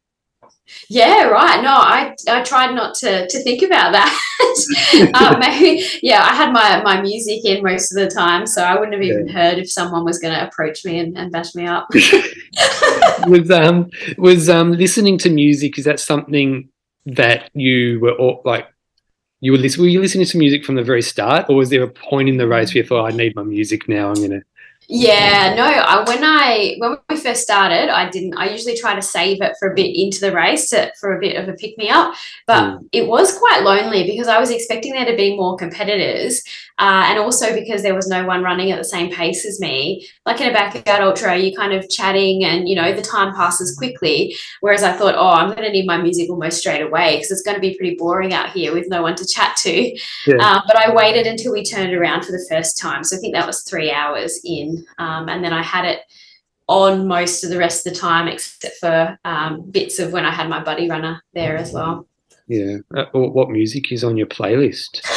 [0.89, 1.63] Yeah, right.
[1.63, 4.19] No, I I tried not to to think about that.
[5.15, 8.75] uh, maybe, yeah, I had my my music in most of the time, so I
[8.75, 9.33] wouldn't have even yeah.
[9.33, 11.89] heard if someone was going to approach me and, and bash me up.
[13.27, 15.79] was um was um listening to music?
[15.79, 16.69] Is that something
[17.07, 18.67] that you were all, like?
[19.41, 19.85] You were listening.
[19.85, 22.39] Were you listening to music from the very start, or was there a point in
[22.39, 24.09] the race where you thought, "I need my music now.
[24.09, 24.43] I'm going to
[24.89, 25.65] yeah, no.
[25.65, 28.35] I, when I when we first started, I didn't.
[28.37, 31.21] I usually try to save it for a bit into the race to, for a
[31.21, 32.15] bit of a pick me up,
[32.47, 32.89] but mm.
[32.93, 36.41] it was quite lonely because I was expecting there to be more competitors,
[36.79, 40.07] uh, and also because there was no one running at the same pace as me.
[40.27, 43.77] Like in a backyard ultra, you're kind of chatting, and you know the time passes
[43.77, 44.37] quickly.
[44.61, 47.43] Whereas I thought, oh, I'm going to need my music almost straight away because it's
[47.43, 49.99] going to be pretty boring out here with no one to chat to.
[50.27, 50.37] Yeah.
[50.37, 53.35] Um, but I waited until we turned around for the first time, so I think
[53.35, 56.01] that was three hours in um, and then I had it
[56.69, 60.33] on most of the rest of the time, except for um, bits of when I
[60.33, 62.07] had my buddy runner there as well.
[62.49, 62.79] Yeah.
[62.95, 65.01] Uh, what music is on your playlist?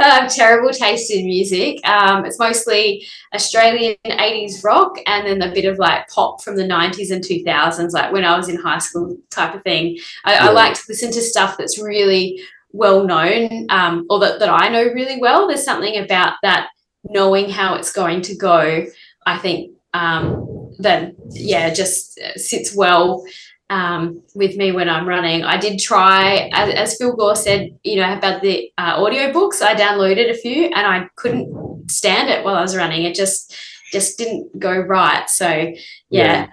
[0.00, 1.86] uh, terrible taste in music.
[1.86, 6.64] Um, it's mostly Australian 80s rock and then a bit of like pop from the
[6.64, 9.98] 90s and 2000s, like when I was in high school type of thing.
[10.24, 10.48] I, yeah.
[10.48, 12.40] I like to listen to stuff that's really
[12.72, 15.46] well known um, or that, that I know really well.
[15.46, 16.68] There's something about that
[17.04, 18.86] knowing how it's going to go,
[19.26, 23.24] I think um, that yeah, just sits well
[23.72, 25.44] um, with me when I'm running.
[25.44, 29.62] I did try, as, as Phil Gore said, you know, about the uh, audio books.
[29.62, 33.04] I downloaded a few and I couldn't stand it while I was running.
[33.04, 33.56] It just
[33.90, 35.28] just didn't go right.
[35.28, 35.74] So yeah.
[36.10, 36.46] yeah.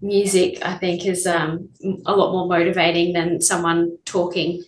[0.00, 1.70] Music, I think, is um,
[2.06, 4.62] a lot more motivating than someone talking.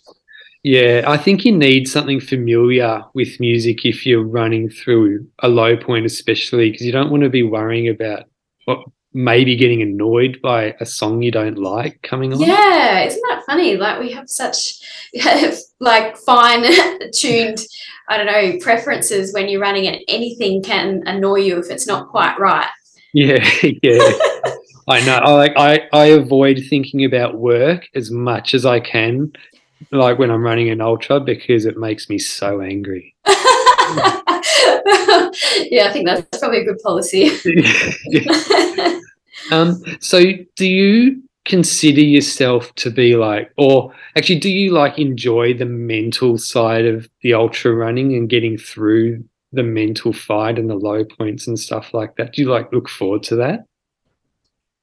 [0.65, 5.77] Yeah, I think you need something familiar with music if you're running through a low
[5.77, 8.25] point, especially because you don't want to be worrying about
[8.65, 8.81] what
[9.13, 12.41] maybe getting annoyed by a song you don't like coming on.
[12.41, 13.77] Yeah, isn't that funny?
[13.77, 14.81] Like we have such
[15.81, 16.65] like fine
[17.13, 17.59] tuned,
[18.09, 20.03] I don't know, preferences when you're running it.
[20.09, 22.69] Anything can annoy you if it's not quite right.
[23.13, 23.45] Yeah,
[23.83, 24.13] yeah.
[24.89, 25.17] I know.
[25.17, 29.33] I like I, I avoid thinking about work as much as I can
[29.93, 33.15] like when I'm running an ultra because it makes me so angry.
[33.27, 33.35] yeah,
[35.87, 37.31] I think that's probably a good policy.
[39.51, 40.21] Um, so,
[40.57, 46.39] do you consider yourself to be like, or actually, do you like enjoy the mental
[46.39, 51.47] side of the ultra running and getting through the mental fight and the low points
[51.47, 52.33] and stuff like that?
[52.35, 53.65] Do you like look forward to that?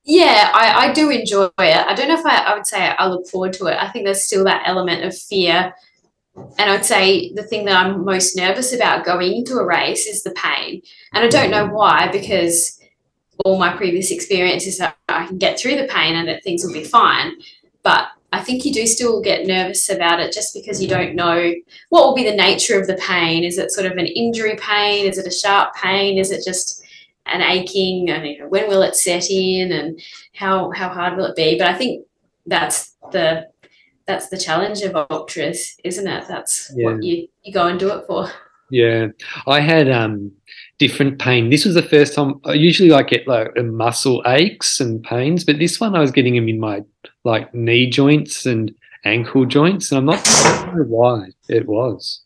[0.04, 1.54] Yeah, I, I do enjoy it.
[1.60, 3.78] I don't know if I, I would say I look forward to it.
[3.78, 5.74] I think there's still that element of fear.
[6.58, 10.24] And I'd say the thing that I'm most nervous about going into a race is
[10.24, 10.82] the pain.
[11.14, 12.77] And I don't know why, because
[13.46, 16.74] all my previous experiences that I can get through the pain and that things will
[16.74, 17.34] be fine.
[17.84, 21.54] But I think you do still get nervous about it just because you don't know
[21.90, 23.44] what will be the nature of the pain.
[23.44, 25.06] Is it sort of an injury pain?
[25.06, 26.18] Is it a sharp pain?
[26.18, 26.84] Is it just
[27.32, 30.00] an aching and you know, when will it set in and
[30.34, 32.06] how how hard will it be but i think
[32.46, 33.48] that's the
[34.06, 36.86] that's the challenge of ultras isn't it that's yeah.
[36.86, 38.30] what you you go and do it for
[38.72, 39.08] yeah
[39.48, 40.32] i had um
[40.80, 45.04] different pain this was the first time i usually like get like muscle aches and
[45.04, 46.84] pains but this one i was getting them in my
[47.24, 48.74] like knee joints and
[49.06, 52.22] ankle joints and i'm not sure why it was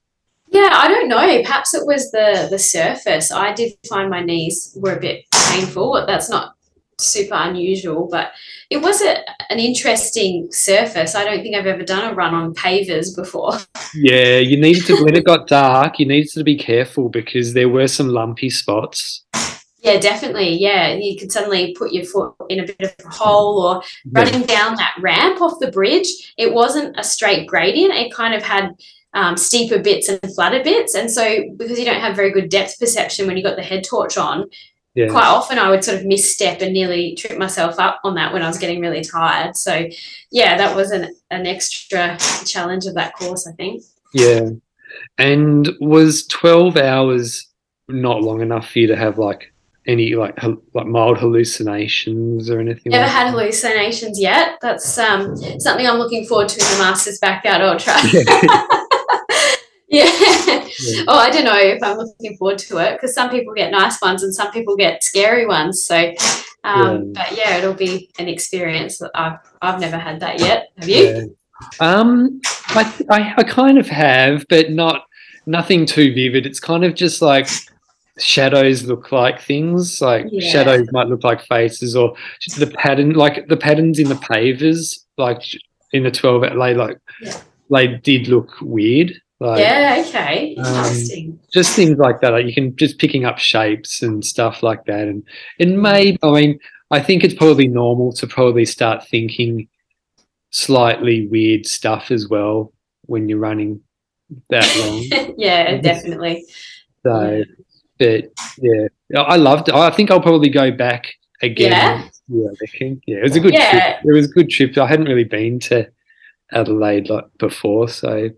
[0.54, 1.42] yeah, I don't know.
[1.44, 3.32] Perhaps it was the the surface.
[3.32, 6.04] I did find my knees were a bit painful.
[6.06, 6.56] That's not
[7.02, 8.32] super unusual, but
[8.70, 9.18] it was a,
[9.52, 11.16] an interesting surface.
[11.16, 13.54] I don't think I've ever done a run on pavers before.
[13.94, 17.68] Yeah, you needed to when it got dark, you needed to be careful because there
[17.68, 19.26] were some lumpy spots.
[19.80, 20.58] Yeah, definitely.
[20.58, 24.44] Yeah, you could suddenly put your foot in a bit of a hole or running
[24.44, 26.34] down that ramp off the bridge.
[26.38, 27.94] It wasn't a straight gradient.
[27.94, 28.70] It kind of had
[29.14, 30.96] um, steeper bits and flatter bits.
[30.96, 33.84] And so, because you don't have very good depth perception when you got the head
[33.84, 34.50] torch on,
[34.94, 35.08] yeah.
[35.08, 38.42] quite often I would sort of misstep and nearly trip myself up on that when
[38.42, 39.56] I was getting really tired.
[39.56, 39.88] So,
[40.32, 43.84] yeah, that was an, an extra challenge of that course, I think.
[44.14, 44.50] Yeah.
[45.18, 47.48] And was 12 hours
[47.88, 49.54] not long enough for you to have like
[49.88, 50.38] any like
[50.74, 52.92] like mild hallucinations or anything?
[52.92, 53.32] Never like had that?
[53.32, 54.58] hallucinations yet.
[54.62, 57.96] That's um, something I'm looking forward to in the Masters Backyard Ultra.
[58.12, 58.68] Yeah.
[59.92, 60.06] yeah.
[61.08, 64.02] Oh, I don't know if I'm looking forward to it because some people get nice
[64.02, 65.84] ones and some people get scary ones.
[65.84, 66.14] So,
[66.64, 67.14] um, yeah.
[67.14, 70.70] but yeah, it'll be an experience that I've I've never had that yet.
[70.78, 71.04] Have you?
[71.04, 71.26] Yeah.
[71.80, 72.40] Um,
[72.70, 75.06] I, I I kind of have, but not
[75.46, 76.46] nothing too vivid.
[76.46, 77.50] It's kind of just like
[78.18, 80.50] shadows look like things like yeah.
[80.50, 82.16] shadows might look like faces or
[82.58, 85.42] the pattern like the patterns in the pavers like
[85.94, 87.42] in the 12 they like yeah.
[87.70, 90.54] they did look weird like, yeah, okay.
[90.56, 91.32] Interesting.
[91.32, 92.32] Um, just things like that.
[92.32, 95.08] Like you can just picking up shapes and stuff like that.
[95.08, 95.24] And
[95.60, 96.60] and maybe I mean,
[96.92, 99.68] I think it's probably normal to probably start thinking
[100.52, 102.72] slightly weird stuff as well
[103.08, 103.82] when you're running
[104.52, 105.34] that long.
[105.40, 106.46] yeah, definitely.
[107.04, 107.44] So
[107.98, 108.26] but
[108.60, 108.88] yeah.
[109.18, 109.74] I loved it.
[109.74, 111.12] I think I'll probably go back
[111.42, 111.72] again.
[111.72, 112.10] Yeah.
[112.28, 113.72] Yeah, Yeah, it was a good yeah.
[113.72, 114.06] trip.
[114.06, 114.78] It was a good trip.
[114.78, 115.90] I hadn't really been to
[116.52, 118.30] Adelaide like before, so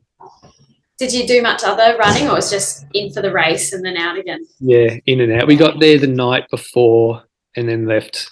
[1.03, 3.97] did you do much other running or was just in for the race and then
[3.97, 4.45] out again?
[4.61, 5.47] Yeah, in and out.
[5.47, 7.23] We got there the night before
[7.57, 8.31] and then left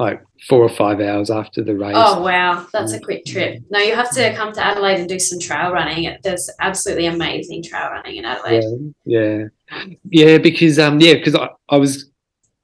[0.00, 1.94] like four or five hours after the race.
[1.96, 3.62] Oh wow, that's a quick trip.
[3.70, 6.16] No, you have to come to Adelaide and do some trail running.
[6.24, 8.64] There's absolutely amazing trail running in Adelaide.
[9.04, 12.10] Yeah, yeah, yeah because um yeah because I, I was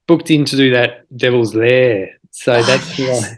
[0.05, 3.21] booked in to do that Devil's Lair, so oh, that's yes.
[3.21, 3.37] why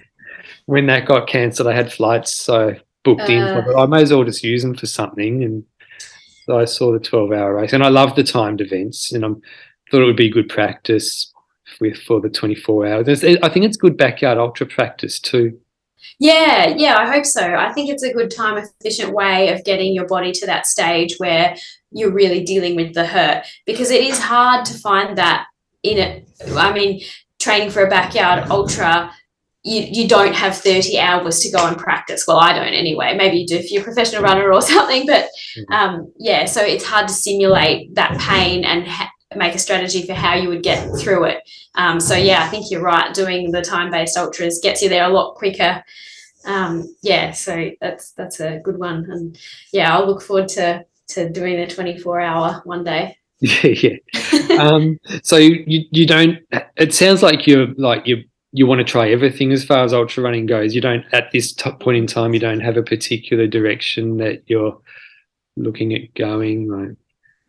[0.66, 3.78] when that got cancelled, I had flights so booked uh, in for it.
[3.78, 5.64] I may as well just use them for something and
[6.50, 9.30] I saw the 12 hour race and I love the timed events and I
[9.92, 11.34] thought it would be good practice
[11.82, 13.24] with for the 24 hours.
[13.24, 15.60] I think it's good backyard ultra practice too.
[16.20, 17.42] Yeah, yeah, I hope so.
[17.42, 21.16] I think it's a good time efficient way of getting your body to that stage
[21.18, 21.56] where
[21.92, 25.48] you're really dealing with the hurt because it is hard to find that
[25.84, 26.30] in it.
[26.56, 27.02] I mean,
[27.40, 29.12] training for a backyard ultra
[29.68, 32.26] you, you don't have 30 hours to go and practice.
[32.26, 33.16] Well, I don't anyway.
[33.18, 35.06] Maybe you do if you're a professional runner or something.
[35.06, 35.26] But
[35.58, 35.74] mm-hmm.
[35.74, 40.14] um, yeah, so it's hard to simulate that pain and ha- make a strategy for
[40.14, 41.42] how you would get through it.
[41.76, 43.14] Um, so yeah, I think you're right.
[43.14, 45.84] Doing the time-based ultras gets you there a lot quicker.
[46.46, 49.06] Um, yeah, so that's that's a good one.
[49.12, 49.38] And
[49.74, 53.18] yeah, I'll look forward to to doing the 24 hour one day.
[53.42, 53.66] Yeah,
[54.32, 54.56] yeah.
[54.58, 56.40] um, so you you don't.
[56.78, 58.24] It sounds like you're like you're
[58.58, 60.74] you want to try everything as far as ultra running goes.
[60.74, 64.76] You don't, at this point in time, you don't have a particular direction that you're
[65.56, 66.68] looking at going.
[66.68, 66.98] Like,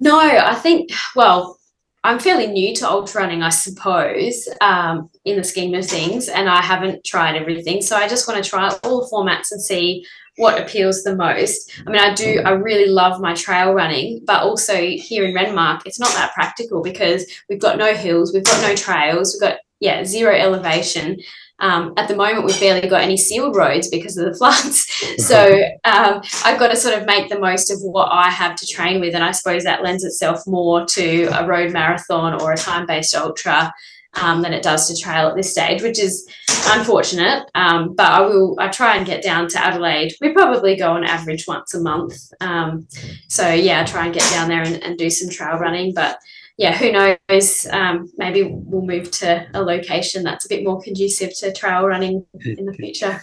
[0.01, 1.59] no, I think, well,
[2.05, 6.47] I'm fairly new to ultra running, I suppose, um, in the scheme of things, and
[6.47, 7.81] I haven't tried everything.
[7.81, 10.05] So I just want to try all the formats and see
[10.37, 11.73] what appeals the most.
[11.87, 15.81] I mean, I do, I really love my trail running, but also here in Renmark,
[15.87, 19.59] it's not that practical because we've got no hills, we've got no trails, we've got
[19.81, 21.19] yeah, zero elevation.
[21.61, 24.87] Um, at the moment, we've barely got any sealed roads because of the floods.
[25.27, 28.67] so um, I've got to sort of make the most of what I have to
[28.67, 29.15] train with.
[29.15, 33.15] And I suppose that lends itself more to a road marathon or a time based
[33.15, 33.73] ultra.
[34.15, 36.27] Um, than it does to trail at this stage, which is
[36.69, 37.49] unfortunate.
[37.55, 38.57] Um, but I will.
[38.59, 40.15] I try and get down to Adelaide.
[40.23, 42.17] We probably go on average once a month.
[42.41, 42.89] Um,
[43.29, 45.93] so yeah, I try and get down there and, and do some trail running.
[45.93, 46.19] But
[46.59, 47.67] yeah, who knows?
[47.71, 52.27] Um, maybe we'll move to a location that's a bit more conducive to trail running
[52.45, 53.23] in the future.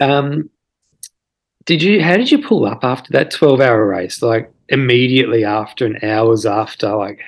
[0.00, 0.48] um,
[1.66, 2.00] did you?
[2.02, 4.22] How did you pull up after that twelve-hour race?
[4.22, 7.20] Like immediately after, and hours after, like.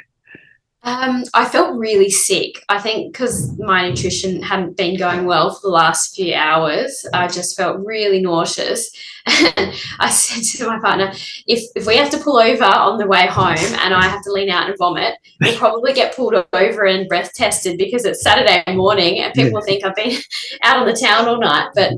[0.82, 2.64] Um, I felt really sick.
[2.70, 7.28] I think because my nutrition hadn't been going well for the last few hours, I
[7.28, 8.90] just felt really nauseous.
[9.98, 11.12] I said to my partner,
[11.46, 14.32] if, if we have to pull over on the way home and I have to
[14.32, 18.64] lean out and vomit, we'll probably get pulled over and breath tested because it's Saturday
[18.74, 20.16] morning and people think I've been
[20.62, 21.68] out on the town all night.
[21.74, 21.92] But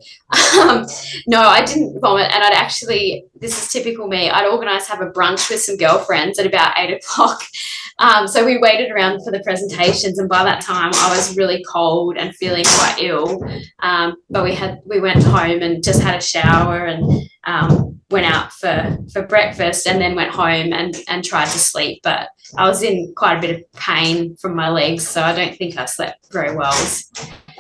[0.59, 0.87] um,
[1.27, 2.33] no, I didn't vomit.
[2.33, 6.39] And I'd actually, this is typical me, I'd organise have a brunch with some girlfriends
[6.39, 7.43] at about eight o'clock.
[7.99, 11.63] Um, so we waited around for the presentations, and by that time I was really
[11.71, 13.45] cold and feeling quite ill.
[13.81, 18.27] Um, but we had we went home and just had a shower and um, went
[18.27, 22.01] out for for breakfast, and then went home and and tried to sleep.
[22.03, 25.57] But I was in quite a bit of pain from my legs, so I don't
[25.57, 26.73] think I slept very well.
[26.73, 27.11] I was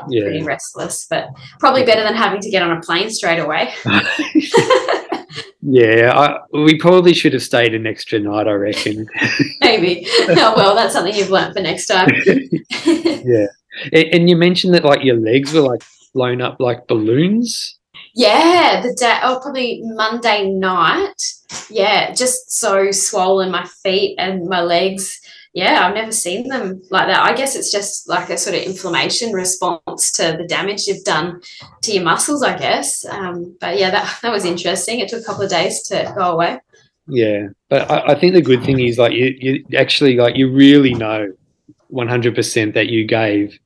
[0.08, 0.22] Yeah.
[0.24, 1.28] pretty restless, but
[1.60, 3.72] probably better than having to get on a plane straight away.
[5.62, 9.06] yeah, I, we probably should have stayed an extra night, I reckon.
[9.60, 10.06] Maybe.
[10.30, 12.08] oh well, that's something you've learnt for next time.
[12.86, 13.46] yeah.
[13.92, 15.82] And, and you mentioned that like your legs were like
[16.14, 17.78] blown up like balloons.
[18.14, 21.22] Yeah, the day, oh, probably Monday night.
[21.70, 25.20] Yeah, just so swollen my feet and my legs.
[25.54, 27.22] Yeah, I've never seen them like that.
[27.22, 31.42] I guess it's just like a sort of inflammation response to the damage you've done
[31.82, 33.04] to your muscles, I guess.
[33.04, 35.00] Um, but yeah, that, that was interesting.
[35.00, 36.58] It took a couple of days to go away.
[37.06, 40.50] Yeah, but I, I think the good thing is like you, you actually like you
[40.50, 41.32] really know
[41.92, 43.58] 100% that you gave,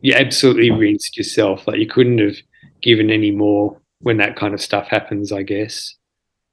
[0.00, 1.66] you absolutely rinsed yourself.
[1.66, 2.36] Like you couldn't have
[2.80, 5.96] given any more when that kind of stuff happens, I guess.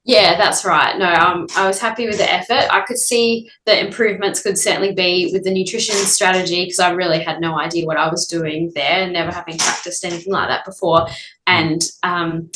[0.06, 0.98] Yeah, that's right.
[0.98, 2.68] No, um, I was happy with the effort.
[2.72, 7.20] I could see the improvements could certainly be with the nutrition strategy because I really
[7.20, 11.06] had no idea what I was doing there, never having practiced anything like that before.
[11.46, 12.50] And um,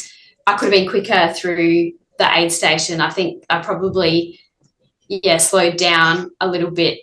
[0.48, 3.00] I could have been quicker through the aid station.
[3.00, 4.39] I think I probably,
[5.10, 7.02] yeah, slowed down a little bit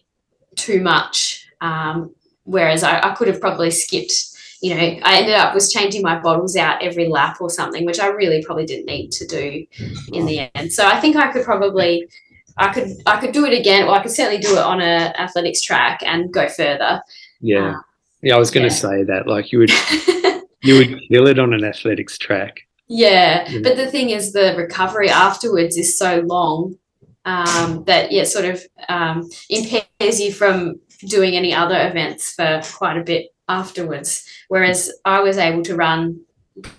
[0.57, 1.47] too much.
[1.61, 6.03] Um, whereas I, I could have probably skipped you know, I ended up was changing
[6.03, 9.67] my bottles out every lap or something, which I really probably didn't need to do
[10.13, 10.73] in the end.
[10.73, 12.09] So I think I could probably,
[12.57, 15.13] I could, I could do it again, or I could certainly do it on a
[15.19, 17.03] athletics track and go further.
[17.41, 17.77] Yeah,
[18.23, 18.37] yeah.
[18.37, 18.81] I was going to yeah.
[18.81, 19.71] say that, like you would,
[20.63, 22.61] you would kill it on an athletics track.
[22.89, 23.61] yeah, Yeah.
[23.63, 26.77] but the thing is, the recovery afterwards is so long
[27.25, 32.97] um, that yeah, sort of um, impairs you from doing any other events for quite
[32.97, 34.27] a bit afterwards.
[34.49, 36.21] Whereas I was able to run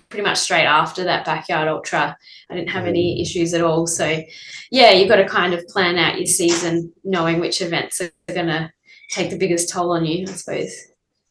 [0.08, 2.16] pretty much straight after that backyard ultra.
[2.50, 3.22] I didn't have any mm.
[3.22, 3.86] issues at all.
[3.86, 4.22] So,
[4.70, 8.46] yeah, you've got to kind of plan out your season knowing which events are going
[8.46, 8.72] to
[9.10, 10.72] take the biggest toll on you, I suppose.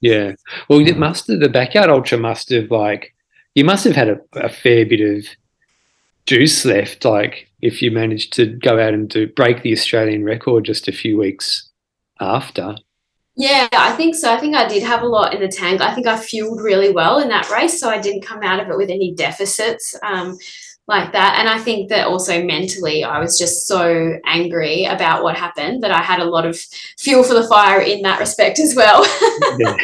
[0.02, 0.34] Yeah.
[0.70, 3.14] Well, it must have, the backyard ultra must have like
[3.56, 5.26] you must have had a, a fair bit of
[6.26, 7.06] juice left.
[7.06, 10.92] Like if you managed to go out and do break the Australian record just a
[10.92, 11.70] few weeks
[12.20, 12.76] after.
[13.38, 14.32] Yeah, I think so.
[14.32, 15.82] I think I did have a lot in the tank.
[15.82, 18.70] I think I fueled really well in that race, so I didn't come out of
[18.70, 20.38] it with any deficits um,
[20.88, 21.38] like that.
[21.40, 25.92] And I think that also mentally, I was just so angry about what happened that
[25.92, 26.58] I had a lot of
[26.98, 29.06] fuel for the fire in that respect as well.
[29.60, 29.78] yeah.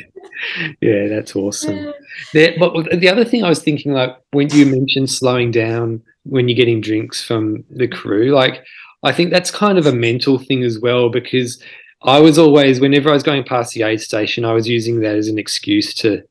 [0.80, 1.92] yeah, that's awesome.
[2.32, 6.48] There, but the other thing I was thinking, like when you mentioned slowing down when
[6.48, 8.64] you're getting drinks from the crew, like
[9.02, 11.62] I think that's kind of a mental thing as well because
[12.04, 15.16] I was always, whenever I was going past the aid station, I was using that
[15.16, 16.22] as an excuse to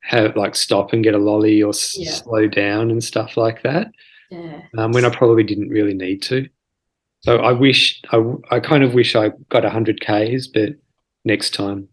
[0.00, 2.10] have like stop and get a lolly or s- Yeah.
[2.10, 3.92] slow down and stuff like that
[4.30, 4.62] yeah.
[4.76, 6.48] um, when I probably didn't really need to.
[7.20, 8.20] So I wish, I,
[8.50, 10.70] I kind of wish I got 100 Ks, but
[11.24, 11.88] next time.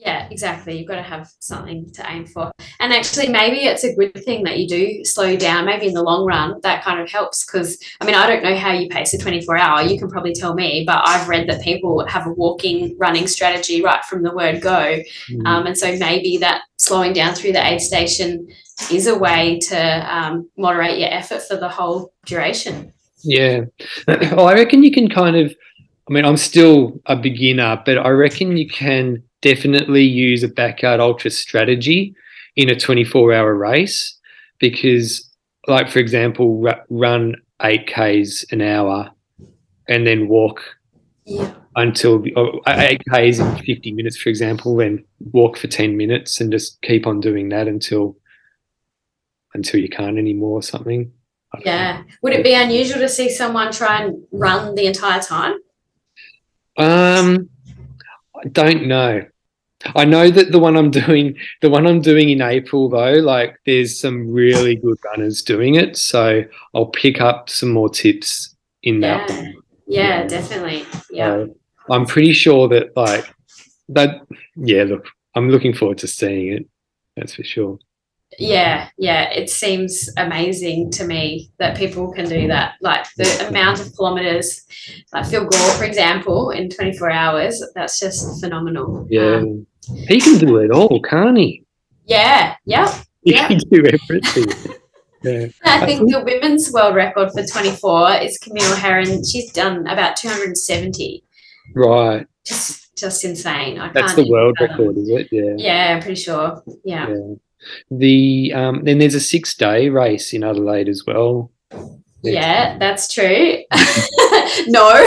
[0.00, 0.78] Yeah, exactly.
[0.78, 2.52] You've got to have something to aim for.
[2.78, 5.64] And actually, maybe it's a good thing that you do slow down.
[5.66, 7.44] Maybe in the long run, that kind of helps.
[7.44, 9.82] Because, I mean, I don't know how you pace a 24 hour.
[9.82, 13.82] You can probably tell me, but I've read that people have a walking, running strategy
[13.82, 15.00] right from the word go.
[15.30, 15.46] Mm.
[15.46, 18.46] Um, and so maybe that slowing down through the aid station
[18.92, 22.92] is a way to um, moderate your effort for the whole duration.
[23.24, 23.64] Yeah.
[24.06, 25.52] Well, I reckon you can kind of,
[26.08, 31.00] I mean, I'm still a beginner, but I reckon you can definitely use a backyard
[31.00, 32.14] ultra strategy
[32.56, 34.18] in a 24 hour race
[34.58, 35.28] because,
[35.66, 39.10] like, for example, ru- run 8Ks an hour
[39.88, 40.60] and then walk
[41.24, 41.52] Yeah.
[41.76, 46.80] until oh, 8Ks in 50 minutes, for example, then walk for 10 minutes and just
[46.82, 48.16] keep on doing that until
[49.54, 51.10] until you can't anymore or something.
[51.54, 51.72] Don't know.
[51.72, 52.02] Yeah.
[52.22, 55.58] Would it be unusual to see someone try and run the entire time?
[56.76, 57.48] Um,
[58.44, 59.24] I don't know.
[59.94, 63.56] I know that the one I'm doing, the one I'm doing in April though, like
[63.64, 66.42] there's some really good runners doing it, so
[66.74, 69.36] I'll pick up some more tips in that Yeah.
[69.36, 69.54] one.
[69.86, 70.26] Yeah, Yeah.
[70.26, 70.84] definitely.
[71.10, 71.32] Yeah.
[71.32, 71.46] Uh,
[71.90, 73.24] I'm pretty sure that like
[73.90, 74.26] that.
[74.56, 76.66] Yeah, look, I'm looking forward to seeing it.
[77.16, 77.78] That's for sure.
[78.38, 82.74] Yeah, yeah, it seems amazing to me that people can do that.
[82.80, 84.64] Like the amount of kilometers,
[85.12, 89.06] like Phil Gore, for example, in 24 hours, that's just phenomenal.
[89.10, 89.36] Yeah.
[89.36, 89.66] Um,
[90.08, 91.64] he can do it all, can't he?
[92.06, 92.92] yeah, yeah.
[93.22, 93.48] He Yeah.
[93.48, 94.72] can do everything.
[95.22, 95.46] yeah.
[95.64, 99.24] I think the women's world record for 24 is Camille Herron.
[99.24, 101.24] She's done about 270.
[101.74, 102.26] Right.
[102.46, 103.78] Just, just insane.
[103.78, 105.28] I That's the world record, is it?
[105.30, 105.54] Yeah.
[105.56, 106.62] Yeah, I'm pretty sure.
[106.84, 107.08] Yeah.
[107.08, 107.34] Yeah.
[107.90, 111.50] The um, then there's a six day race in Adelaide as well.
[112.22, 113.58] Yeah, that's true.
[114.66, 114.90] no,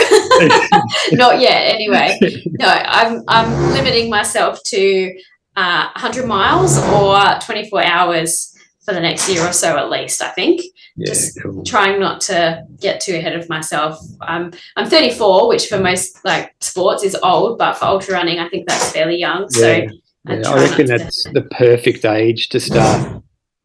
[1.12, 1.74] not yet.
[1.74, 2.18] Anyway,
[2.58, 5.12] no, I'm I'm limiting myself to
[5.56, 8.48] uh, 100 miles or 24 hours
[8.84, 10.22] for the next year or so at least.
[10.22, 10.62] I think
[10.96, 11.62] Yeah, Just cool.
[11.64, 13.98] trying not to get too ahead of myself.
[14.22, 18.48] I'm I'm 34, which for most like sports is old, but for ultra running, I
[18.48, 19.50] think that's fairly young.
[19.50, 19.90] So Yeah.
[20.26, 23.22] I Yeah, I reckon to- that's the perfect age to start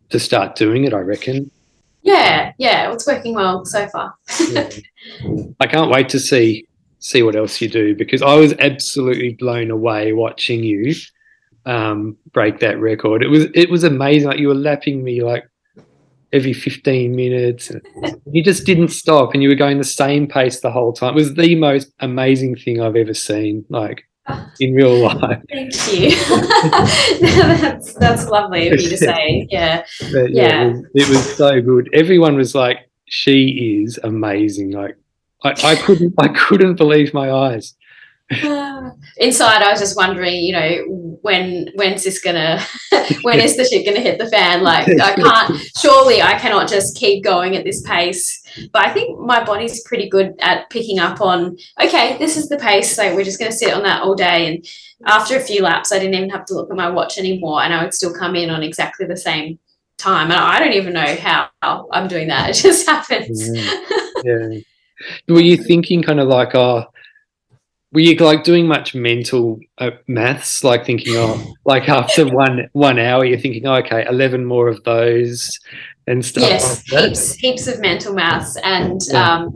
[0.09, 0.93] to start doing it.
[0.93, 1.51] I reckon.
[2.01, 4.13] yeah, yeah, it's working well so far.
[4.49, 4.69] Yeah.
[5.59, 6.65] I can't wait to see
[6.99, 10.93] see what else you do because I was absolutely blown away watching you
[11.65, 13.21] um, break that record.
[13.23, 14.29] It was it was amazing.
[14.29, 15.43] Like you were lapping me like
[16.33, 17.71] every 15 minutes.
[18.31, 21.11] You just didn't stop and you were going the same pace the whole time.
[21.13, 24.03] It was the most amazing thing I've ever seen, like
[24.59, 25.41] in real life.
[25.49, 26.11] Thank you.
[27.21, 29.47] that's that's lovely of you to say.
[29.51, 29.85] Yeah.
[30.11, 30.67] But Yeah.
[30.67, 31.89] it, was, it was so good.
[31.93, 34.97] Everyone was like, "She is amazing!" Like
[35.43, 37.75] I, I couldn't, I couldn't believe my eyes.
[38.29, 42.61] Inside, I was just wondering, you know, when when's this gonna,
[43.21, 44.63] when is the shit gonna hit the fan?
[44.63, 45.61] Like, I can't.
[45.77, 48.43] Surely, I cannot just keep going at this pace.
[48.73, 51.57] But I think my body's pretty good at picking up on.
[51.81, 52.93] Okay, this is the pace.
[52.93, 54.47] So we're just gonna sit on that all day.
[54.47, 54.65] And
[55.05, 57.73] after a few laps, I didn't even have to look at my watch anymore, and
[57.73, 59.57] I would still come in on exactly the same
[59.97, 60.31] time.
[60.31, 61.49] And I don't even know how
[61.91, 62.49] I'm doing that.
[62.57, 63.49] It just happens.
[63.53, 63.83] Yeah.
[64.23, 64.59] yeah.
[65.27, 66.85] Were you thinking kind of like, oh,
[67.93, 72.99] were you like doing much mental uh, maths, like thinking, oh, like after one one
[72.99, 75.57] hour, you're thinking, oh, okay, eleven more of those
[76.07, 76.43] and stuff.
[76.43, 79.33] yes, like heaps, heaps of mental maths, and Yeah.
[79.35, 79.53] um,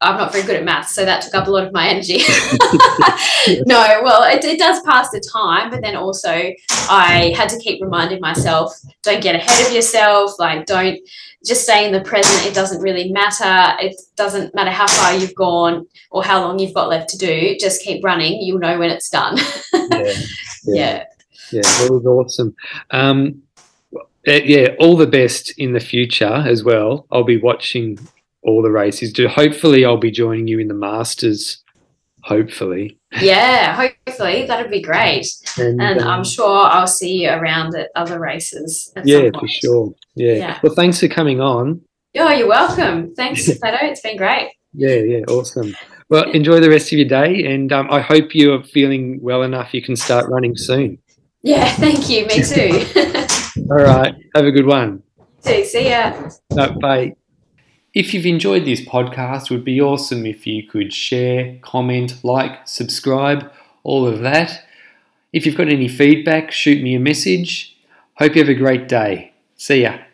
[0.00, 2.18] I'm not very good at maths, so that took up a lot of my energy.
[3.66, 6.52] no, well, it, it does pass the time, but then also
[6.88, 10.98] I had to keep reminding myself, don't get ahead of yourself, like don't
[11.44, 12.46] just stay in the present.
[12.46, 13.76] It doesn't really matter.
[13.80, 17.56] It doesn't matter how far you've gone or how long you've got left to do.
[17.58, 18.42] Just keep running.
[18.42, 19.38] You'll know when it's done.
[19.72, 20.12] Yeah.
[20.64, 21.04] yeah.
[21.50, 22.54] Yeah, that was awesome.
[22.90, 23.42] Um,
[24.26, 27.06] uh, yeah, all the best in the future as well.
[27.10, 27.98] I'll be watching
[28.42, 29.12] all the races.
[29.12, 31.62] Do hopefully I'll be joining you in the Masters.
[32.28, 35.26] Hopefully, Yeah, hopefully that'd be great.
[35.56, 38.92] and, And um, I'm sure I'll see you around at other races.
[38.96, 39.94] At yeah, for sure.
[40.14, 40.34] Yeah.
[40.34, 40.58] Yeah.
[40.62, 41.80] Well, thanks for coming on.
[42.18, 43.14] Oh, you're welcome.
[43.14, 43.78] Thanks, Plato.
[43.86, 44.52] It's been great.
[44.74, 45.74] Yeah, yeah, awesome.
[46.10, 49.42] Well, enjoy the rest of your day, and um, I hope you are feeling well
[49.42, 49.72] enough.
[49.72, 50.98] You can start running soon.
[51.42, 52.26] Yeah, thank you.
[52.26, 52.84] Me too.
[53.70, 55.02] All right, have a good one.
[55.40, 56.28] See ya.
[56.52, 57.14] No, bye.
[57.94, 62.68] If you've enjoyed this podcast, it would be awesome if you could share, comment, like,
[62.68, 63.50] subscribe,
[63.82, 64.64] all of that.
[65.32, 67.76] If you've got any feedback, shoot me a message.
[68.14, 69.32] Hope you have a great day.
[69.56, 70.07] See ya.